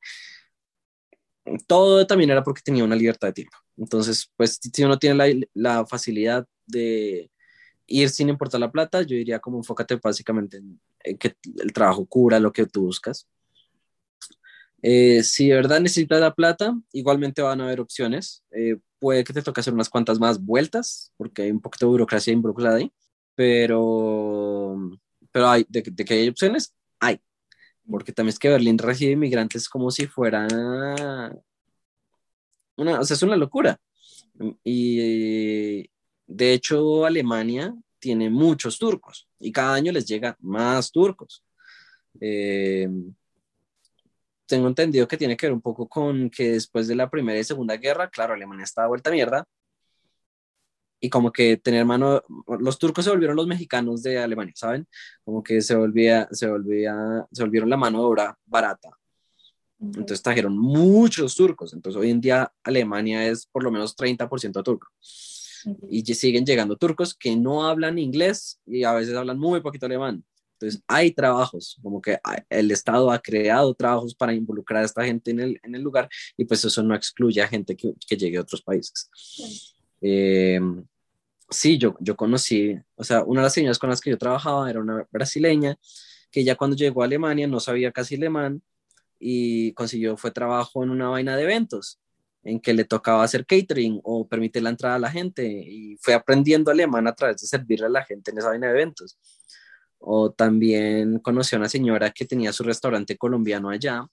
todo 1.67 2.07
también 2.07 2.31
era 2.31 2.43
porque 2.43 2.63
tenía 2.65 2.83
una 2.83 2.97
libertad 2.97 3.29
de 3.29 3.35
tiempo. 3.35 3.59
Entonces, 3.77 4.31
pues 4.35 4.59
si 4.61 4.83
uno 4.83 4.99
tiene 4.99 5.15
la, 5.15 5.47
la 5.53 5.87
facilidad 5.87 6.47
de 6.67 7.31
ir 7.87 8.09
sin 8.09 8.31
importar 8.31 8.61
la 8.61 8.73
plata, 8.73 9.03
yo 9.03 9.15
diría 9.15 9.41
como 9.41 9.59
enfócate 9.59 9.97
básicamente 9.97 10.57
en 11.05 11.19
que 11.19 11.35
el 11.59 11.73
trabajo 11.75 12.07
cura 12.07 12.41
lo 12.41 12.51
que 12.51 12.65
tú 12.65 12.85
buscas 12.87 13.29
eh, 14.83 15.23
si 15.23 15.49
de 15.49 15.57
verdad 15.57 15.81
necesitas 15.81 16.21
la 16.21 16.35
plata, 16.35 16.75
igualmente 16.93 17.43
van 17.43 17.61
a 17.61 17.65
haber 17.65 17.81
opciones. 17.81 18.43
Eh, 18.51 18.77
puede 18.99 19.25
que 19.25 19.33
te 19.33 19.43
toque 19.43 19.61
hacer 19.61 19.75
unas 19.75 19.89
cuantas 19.89 20.19
más 20.19 20.43
vueltas, 20.43 21.13
porque 21.17 21.43
hay 21.43 21.51
un 21.51 21.61
poquito 21.61 21.87
de 21.87 21.91
burocracia 21.91 22.33
involucrada 22.33 22.77
ahí, 22.77 22.93
pero, 23.35 24.77
pero 25.33 25.49
hay, 25.49 25.67
de, 25.69 25.83
que 25.83 26.15
hay 26.15 26.29
opciones, 26.29 26.75
hay. 27.01 27.21
Porque 27.89 28.13
también 28.13 28.31
es 28.35 28.39
que 28.39 28.49
Berlín 28.49 28.79
recibe 28.79 29.13
inmigrantes 29.13 29.69
como 29.69 29.91
si 29.91 30.07
fuera 30.07 30.47
una, 32.77 33.01
o 33.01 33.05
sea, 33.05 33.15
es 33.15 33.23
una 33.23 33.37
locura. 33.37 33.81
Y 34.65 35.89
de 36.27 36.53
hecho, 36.53 37.05
Alemania 37.05 37.75
tiene 37.99 38.31
muchos 38.31 38.79
turcos 38.79 39.29
y 39.39 39.53
cada 39.53 39.75
año 39.75 39.93
les 39.93 40.07
llega 40.07 40.37
más 40.41 40.91
turcos. 40.91 41.45
Eh, 42.21 42.89
tengo 44.51 44.69
entendido 44.69 45.09
que 45.09 45.17
tiene 45.17 45.37
que 45.37 45.47
ver 45.47 45.55
un 45.55 45.61
poco 45.63 45.89
con 45.89 46.29
que 46.29 46.53
después 46.53 46.89
de 46.89 46.97
la 46.97 47.09
Primera 47.09 47.39
y 47.39 47.45
Segunda 47.45 47.77
Guerra, 47.77 48.11
claro, 48.11 48.35
Alemania 48.35 48.65
estaba 48.65 48.89
vuelta 48.89 49.09
a 49.09 49.13
mierda. 49.13 49.45
Y 51.01 51.09
como 51.09 51.33
que 51.33 51.57
tener 51.57 51.87
mano, 51.87 52.23
los 52.59 52.79
turcos 52.79 53.05
se 53.05 53.11
volvieron 53.11 53.37
los 53.37 53.47
mexicanos 53.47 54.03
de 54.03 54.19
Alemania, 54.19 54.53
¿saben? 54.57 54.87
Como 55.25 55.43
que 55.43 55.63
se 55.63 55.75
volvía, 55.75 56.29
se 56.33 56.47
volvía, 56.49 57.27
se 57.33 57.43
volvieron 57.43 57.71
la 57.71 57.79
mano 57.79 58.01
de 58.01 58.05
obra 58.05 58.39
barata. 58.45 58.91
Entonces 59.81 60.21
trajeron 60.21 60.59
muchos 60.59 61.35
turcos. 61.37 61.73
Entonces 61.73 61.99
hoy 61.99 62.11
en 62.11 62.21
día 62.21 62.53
Alemania 62.65 63.27
es 63.29 63.47
por 63.47 63.63
lo 63.63 63.71
menos 63.71 63.97
30% 63.97 64.63
turco. 64.63 64.89
Y 65.89 66.03
siguen 66.15 66.45
llegando 66.45 66.77
turcos 66.77 67.15
que 67.15 67.37
no 67.37 67.67
hablan 67.67 67.99
inglés 67.99 68.61
y 68.67 68.85
a 68.85 68.93
veces 68.93 69.15
hablan 69.15 69.39
muy 69.39 69.61
poquito 69.61 69.87
alemán. 69.87 70.25
Entonces, 70.61 70.83
hay 70.87 71.13
trabajos, 71.13 71.79
como 71.83 72.03
que 72.03 72.19
el 72.51 72.71
Estado 72.71 73.11
ha 73.11 73.19
creado 73.19 73.73
trabajos 73.73 74.15
para 74.15 74.35
involucrar 74.35 74.83
a 74.83 74.87
esta 74.87 75.05
gente 75.05 75.31
en 75.31 75.41
el, 75.41 75.61
en 75.63 75.75
el 75.75 75.81
lugar 75.81 76.07
y 76.37 76.45
pues 76.45 76.63
eso 76.65 76.83
no 76.83 76.95
excluye 76.95 77.41
a 77.41 77.49
gente 77.49 77.75
que, 77.75 77.95
que 78.07 78.17
llegue 78.17 78.37
a 78.37 78.43
otros 78.43 78.61
países. 78.61 79.09
Sí. 79.15 79.75
Em, 80.03 80.85
sí, 81.49 81.79
yo, 81.79 81.97
yo 82.01 82.15
conocí, 82.15 82.77
o 82.95 83.05
sea, 83.05 83.25
una 83.25 83.41
de 83.41 83.45
las 83.45 83.55
señoras 83.55 83.79
con 83.79 83.89
las 83.89 84.03
que 84.03 84.11
yo 84.11 84.19
trabajaba 84.19 84.69
era 84.69 84.81
una 84.81 85.07
brasileña 85.11 85.79
que 86.31 86.45
ya 86.45 86.57
cuando 86.57 86.77
llegó 86.77 87.03
a 87.03 87.07
Alemania 87.07 87.47
no 87.47 87.59
sabía 87.59 87.91
casi 87.91 88.17
alemán 88.17 88.63
y 89.19 89.73
consiguió, 89.73 90.17
fue 90.19 90.31
trabajo 90.31 90.85
en 90.85 90.91
una 90.91 91.09
vaina 91.09 91.37
de 91.37 91.45
eventos 91.45 91.99
en 92.43 92.61
que 92.61 92.73
le 92.73 92.85
tocaba 92.85 93.23
hacer 93.23 93.45
catering 93.47 94.01
o 94.03 94.27
permitir 94.29 94.63
la 94.63 94.71
entrada 94.71 94.97
a 94.97 94.99
la 94.99 95.11
gente 95.11 95.47
y 95.47 95.97
fue 96.01 96.15
aprendiendo 96.15 96.71
alemán 96.71 97.07
a 97.07 97.15
través 97.15 97.41
de 97.41 97.47
servirle 97.47 97.87
a 97.87 97.91
la 97.91 98.05
gente 98.05 98.31
en 98.31 98.39
esa 98.39 98.49
vaina 98.49 98.69
de 98.69 98.73
eventos. 98.73 99.19
O 100.01 100.33
también 100.33 101.19
conocí 101.21 101.55
a 101.55 101.59
una 101.59 101.69
señora 101.69 102.11
que 102.11 102.25
tenía 102.25 102.53
su 102.53 102.65
restaurante 102.65 103.17
colombiano 103.17 103.69
allá 103.71 104.07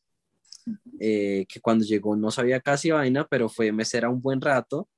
eh, 0.99 1.45
que 1.47 1.61
cuando 1.61 1.85
llegó 1.85 2.15
no 2.15 2.31
sabía 2.31 2.59
casi 2.59 2.91
vaina, 2.91 3.25
pero 3.27 3.49
fue 3.49 3.71
mesera 3.71 4.09
un 4.09 4.21
buen 4.21 4.41
rato 4.41 4.89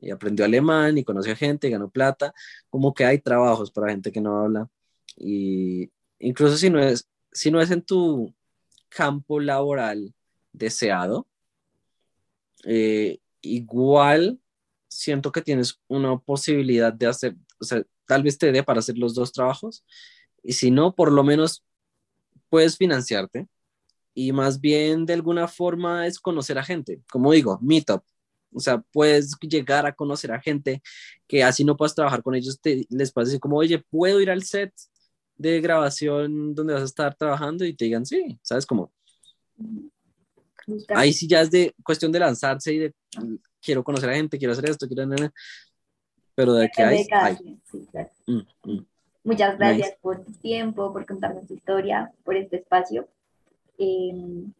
y 0.00 0.10
aprendió 0.10 0.44
alemán 0.44 0.98
y 0.98 1.04
conoció 1.04 1.34
gente, 1.34 1.70
ganó 1.70 1.90
plata, 1.90 2.32
como 2.70 2.94
que 2.94 3.04
hay 3.04 3.18
trabajos 3.18 3.70
para 3.70 3.90
gente 3.90 4.12
que 4.12 4.20
no 4.20 4.38
habla. 4.38 4.68
Y 5.16 5.90
incluso 6.20 6.56
si 6.56 6.70
no 6.70 6.78
es, 6.78 7.08
si 7.32 7.50
no 7.50 7.60
es 7.60 7.70
en 7.70 7.82
tu 7.82 8.32
campo 8.88 9.40
laboral 9.40 10.14
deseado, 10.52 11.26
eh, 12.64 13.18
igual 13.40 14.40
siento 14.88 15.32
que 15.32 15.42
tienes 15.42 15.80
una 15.88 16.18
posibilidad 16.18 16.92
de 16.92 17.06
hacer, 17.06 17.36
o 17.60 17.64
sea, 17.64 17.82
tal 18.06 18.22
vez 18.22 18.38
te 18.38 18.52
dé 18.52 18.62
para 18.62 18.80
hacer 18.80 18.98
los 18.98 19.14
dos 19.14 19.32
trabajos 19.32 19.84
y 20.42 20.52
si 20.52 20.70
no, 20.70 20.94
por 20.94 21.12
lo 21.12 21.24
menos 21.24 21.64
puedes 22.48 22.76
financiarte 22.76 23.48
y 24.14 24.32
más 24.32 24.60
bien 24.60 25.06
de 25.06 25.14
alguna 25.14 25.46
forma 25.46 26.06
es 26.06 26.18
conocer 26.18 26.58
a 26.58 26.64
gente, 26.64 27.00
como 27.10 27.32
digo, 27.32 27.58
meetup. 27.62 28.02
O 28.52 28.60
sea, 28.60 28.78
puedes 28.92 29.38
llegar 29.40 29.86
a 29.86 29.94
conocer 29.94 30.32
a 30.32 30.40
gente 30.40 30.82
que 31.26 31.44
así 31.44 31.64
no 31.64 31.76
puedas 31.76 31.94
trabajar 31.94 32.22
con 32.22 32.34
ellos, 32.34 32.58
te, 32.60 32.86
les 32.88 33.12
puedes 33.12 33.28
decir 33.28 33.40
como, 33.40 33.58
oye, 33.58 33.78
¿puedo 33.78 34.20
ir 34.20 34.30
al 34.30 34.42
set 34.42 34.72
de 35.36 35.60
grabación 35.60 36.54
donde 36.54 36.72
vas 36.72 36.82
a 36.82 36.86
estar 36.86 37.14
trabajando? 37.14 37.64
Y 37.64 37.74
te 37.74 37.84
digan, 37.84 38.06
sí, 38.06 38.38
¿sabes 38.42 38.66
cómo? 38.66 38.92
Ahí 40.88 41.12
sí 41.12 41.28
ya 41.28 41.42
es 41.42 41.50
de 41.50 41.74
cuestión 41.84 42.10
de 42.10 42.18
lanzarse 42.18 42.72
y 42.72 42.78
de 42.78 42.94
quiero 43.60 43.84
conocer 43.84 44.10
a 44.10 44.14
gente, 44.14 44.38
quiero 44.38 44.52
hacer 44.52 44.68
esto, 44.68 44.88
quiero... 44.88 45.08
Pero 46.34 46.54
de 46.54 46.70
que 46.70 46.82
hay... 46.82 47.06
Mm, 48.26 48.40
mm. 48.64 48.86
Muchas 49.28 49.58
gracias 49.58 49.94
por 50.00 50.24
tu 50.24 50.32
tiempo, 50.32 50.90
por 50.90 51.04
contarnos 51.04 51.46
tu 51.46 51.52
historia, 51.52 52.10
por 52.24 52.34
este 52.34 52.56
espacio. 52.56 53.06
Em, 53.76 54.50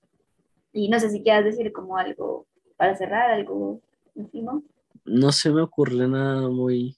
y 0.75 0.91
no 0.91 1.01
sé 1.01 1.09
si 1.09 1.23
quieras 1.23 1.47
decir 1.47 1.73
como 1.73 1.97
algo 1.97 2.47
para 2.77 2.95
cerrar, 2.95 3.31
algo 3.31 3.81
último. 4.15 4.63
No 5.07 5.33
se 5.33 5.51
me 5.51 5.63
ocurre 5.63 6.07
nada 6.07 6.51
muy... 6.51 6.95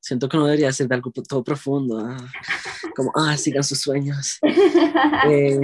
Siento 0.00 0.28
que 0.28 0.36
no 0.36 0.46
debería 0.46 0.72
ser 0.72 0.88
de 0.88 0.96
algo 0.96 1.12
todo 1.12 1.44
profundo. 1.44 1.96
Ah, 2.00 2.16
como, 2.96 3.12
ah, 3.14 3.36
sigan 3.36 3.62
sus 3.62 3.80
sueños. 3.80 4.40
eh, 5.30 5.60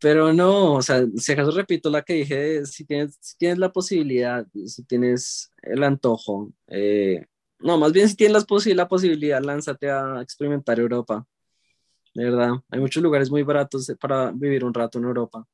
pero 0.00 0.32
no, 0.32 0.76
o 0.76 0.82
sea, 0.82 1.04
si 1.18 1.32
acaso 1.32 1.50
repito 1.50 1.90
la 1.90 2.00
que 2.00 2.14
dije, 2.14 2.64
si 2.64 2.86
tienes, 2.86 3.18
si 3.20 3.36
tienes 3.36 3.58
la 3.58 3.70
posibilidad, 3.70 4.46
si 4.64 4.82
tienes 4.84 5.52
el 5.60 5.84
antojo, 5.84 6.50
eh, 6.68 7.26
no, 7.62 7.78
más 7.78 7.92
bien 7.92 8.08
si 8.08 8.16
tienes 8.16 8.44
la, 8.48 8.74
la 8.74 8.88
posibilidad, 8.88 9.42
lánzate 9.42 9.90
a 9.90 10.20
experimentar 10.20 10.78
Europa. 10.78 11.26
De 12.14 12.24
verdad, 12.24 12.52
hay 12.68 12.80
muchos 12.80 13.02
lugares 13.02 13.30
muy 13.30 13.42
baratos 13.42 13.90
para 14.00 14.30
vivir 14.30 14.64
un 14.64 14.74
rato 14.74 14.98
en 14.98 15.04
Europa. 15.04 15.46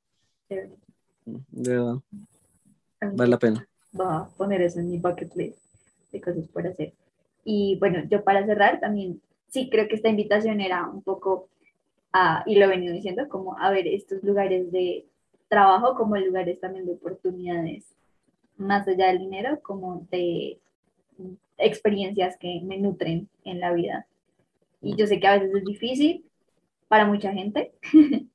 De 0.48 0.68
verdad. 1.52 1.96
Vale 3.00 3.30
la 3.30 3.38
pena. 3.38 3.68
Voy 3.92 4.06
a 4.08 4.28
poner 4.36 4.62
eso 4.62 4.80
en 4.80 4.90
mi 4.90 4.98
bucket 4.98 5.34
list 5.36 5.58
de 6.10 6.20
cosas 6.20 6.48
por 6.48 6.66
hacer. 6.66 6.92
Y 7.44 7.76
bueno, 7.78 8.02
yo 8.10 8.24
para 8.24 8.44
cerrar 8.44 8.80
también, 8.80 9.20
sí 9.48 9.70
creo 9.70 9.88
que 9.88 9.94
esta 9.94 10.08
invitación 10.08 10.60
era 10.60 10.86
un 10.88 11.02
poco 11.02 11.48
y 12.46 12.56
lo 12.56 12.64
he 12.64 12.68
venido 12.68 12.92
diciendo, 12.94 13.28
como 13.28 13.56
a 13.58 13.70
ver 13.70 13.86
estos 13.86 14.22
lugares 14.22 14.72
de 14.72 15.06
trabajo 15.48 15.94
como 15.94 16.16
lugares 16.16 16.58
también 16.60 16.86
de 16.86 16.92
oportunidades, 16.92 17.84
más 18.56 18.88
allá 18.88 19.08
del 19.08 19.18
dinero, 19.18 19.60
como 19.62 20.06
de 20.10 20.58
experiencias 21.58 22.36
que 22.38 22.60
me 22.64 22.78
nutren 22.78 23.28
en 23.44 23.60
la 23.60 23.72
vida. 23.72 24.06
Y 24.80 24.96
yo 24.96 25.06
sé 25.06 25.20
que 25.20 25.26
a 25.26 25.38
veces 25.38 25.54
es 25.54 25.64
difícil 25.64 26.24
para 26.88 27.04
mucha 27.04 27.32
gente, 27.32 27.72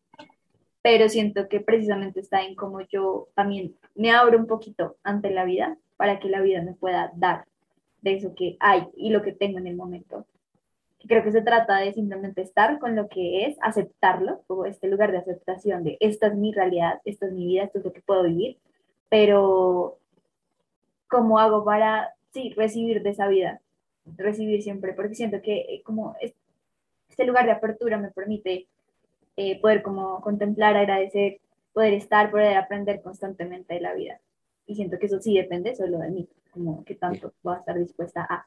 pero 0.81 1.09
siento 1.09 1.47
que 1.47 1.61
precisamente 1.61 2.19
está 2.19 2.43
en 2.43 2.55
cómo 2.55 2.81
yo 2.81 3.29
también 3.33 3.75
me 3.95 4.11
abro 4.11 4.37
un 4.37 4.47
poquito 4.47 4.97
ante 5.03 5.31
la 5.31 5.45
vida 5.45 5.77
para 5.97 6.19
que 6.19 6.29
la 6.29 6.41
vida 6.41 6.61
me 6.61 6.73
pueda 6.73 7.11
dar 7.15 7.45
de 8.01 8.15
eso 8.15 8.35
que 8.35 8.57
hay 8.59 8.87
y 8.95 9.09
lo 9.09 9.21
que 9.21 9.31
tengo 9.31 9.57
en 9.57 9.67
el 9.67 9.75
momento 9.75 10.25
creo 11.07 11.23
que 11.23 11.31
se 11.31 11.41
trata 11.41 11.77
de 11.77 11.93
simplemente 11.93 12.41
estar 12.41 12.79
con 12.79 12.95
lo 12.95 13.09
que 13.09 13.45
es, 13.45 13.57
aceptarlo, 13.61 14.41
como 14.47 14.65
este 14.65 14.87
lugar 14.87 15.11
de 15.11 15.17
aceptación 15.19 15.83
de 15.83 15.97
esta 15.99 16.27
es 16.27 16.35
mi 16.35 16.51
realidad, 16.53 17.01
esta 17.05 17.27
es 17.27 17.33
mi 17.33 17.45
vida, 17.45 17.63
esto 17.63 17.79
es 17.79 17.85
lo 17.85 17.93
que 17.93 18.01
puedo 18.01 18.23
vivir, 18.23 18.57
pero 19.09 19.97
¿cómo 21.09 21.39
hago 21.39 21.65
para, 21.65 22.12
sí, 22.33 22.53
recibir 22.55 23.01
de 23.03 23.11
esa 23.11 23.27
vida? 23.27 23.61
Recibir 24.17 24.61
siempre, 24.63 24.93
porque 24.93 25.15
siento 25.15 25.41
que 25.41 25.59
eh, 25.59 25.83
como 25.83 26.15
este 26.21 27.25
lugar 27.25 27.45
de 27.45 27.51
apertura 27.51 27.97
me 27.97 28.11
permite 28.11 28.67
eh, 29.37 29.59
poder 29.61 29.81
como 29.81 30.19
contemplar, 30.21 30.75
agradecer, 30.75 31.39
poder 31.73 31.93
estar, 31.93 32.31
poder 32.31 32.57
aprender 32.57 33.01
constantemente 33.01 33.73
de 33.75 33.81
la 33.81 33.93
vida. 33.93 34.19
Y 34.65 34.75
siento 34.75 34.97
que 34.99 35.05
eso 35.05 35.19
sí 35.21 35.35
depende 35.35 35.75
solo 35.75 35.99
de 35.99 36.09
mí, 36.09 36.29
como 36.51 36.83
que 36.83 36.95
tanto 36.95 37.33
voy 37.41 37.55
a 37.55 37.59
estar 37.59 37.77
dispuesta 37.77 38.25
a 38.29 38.45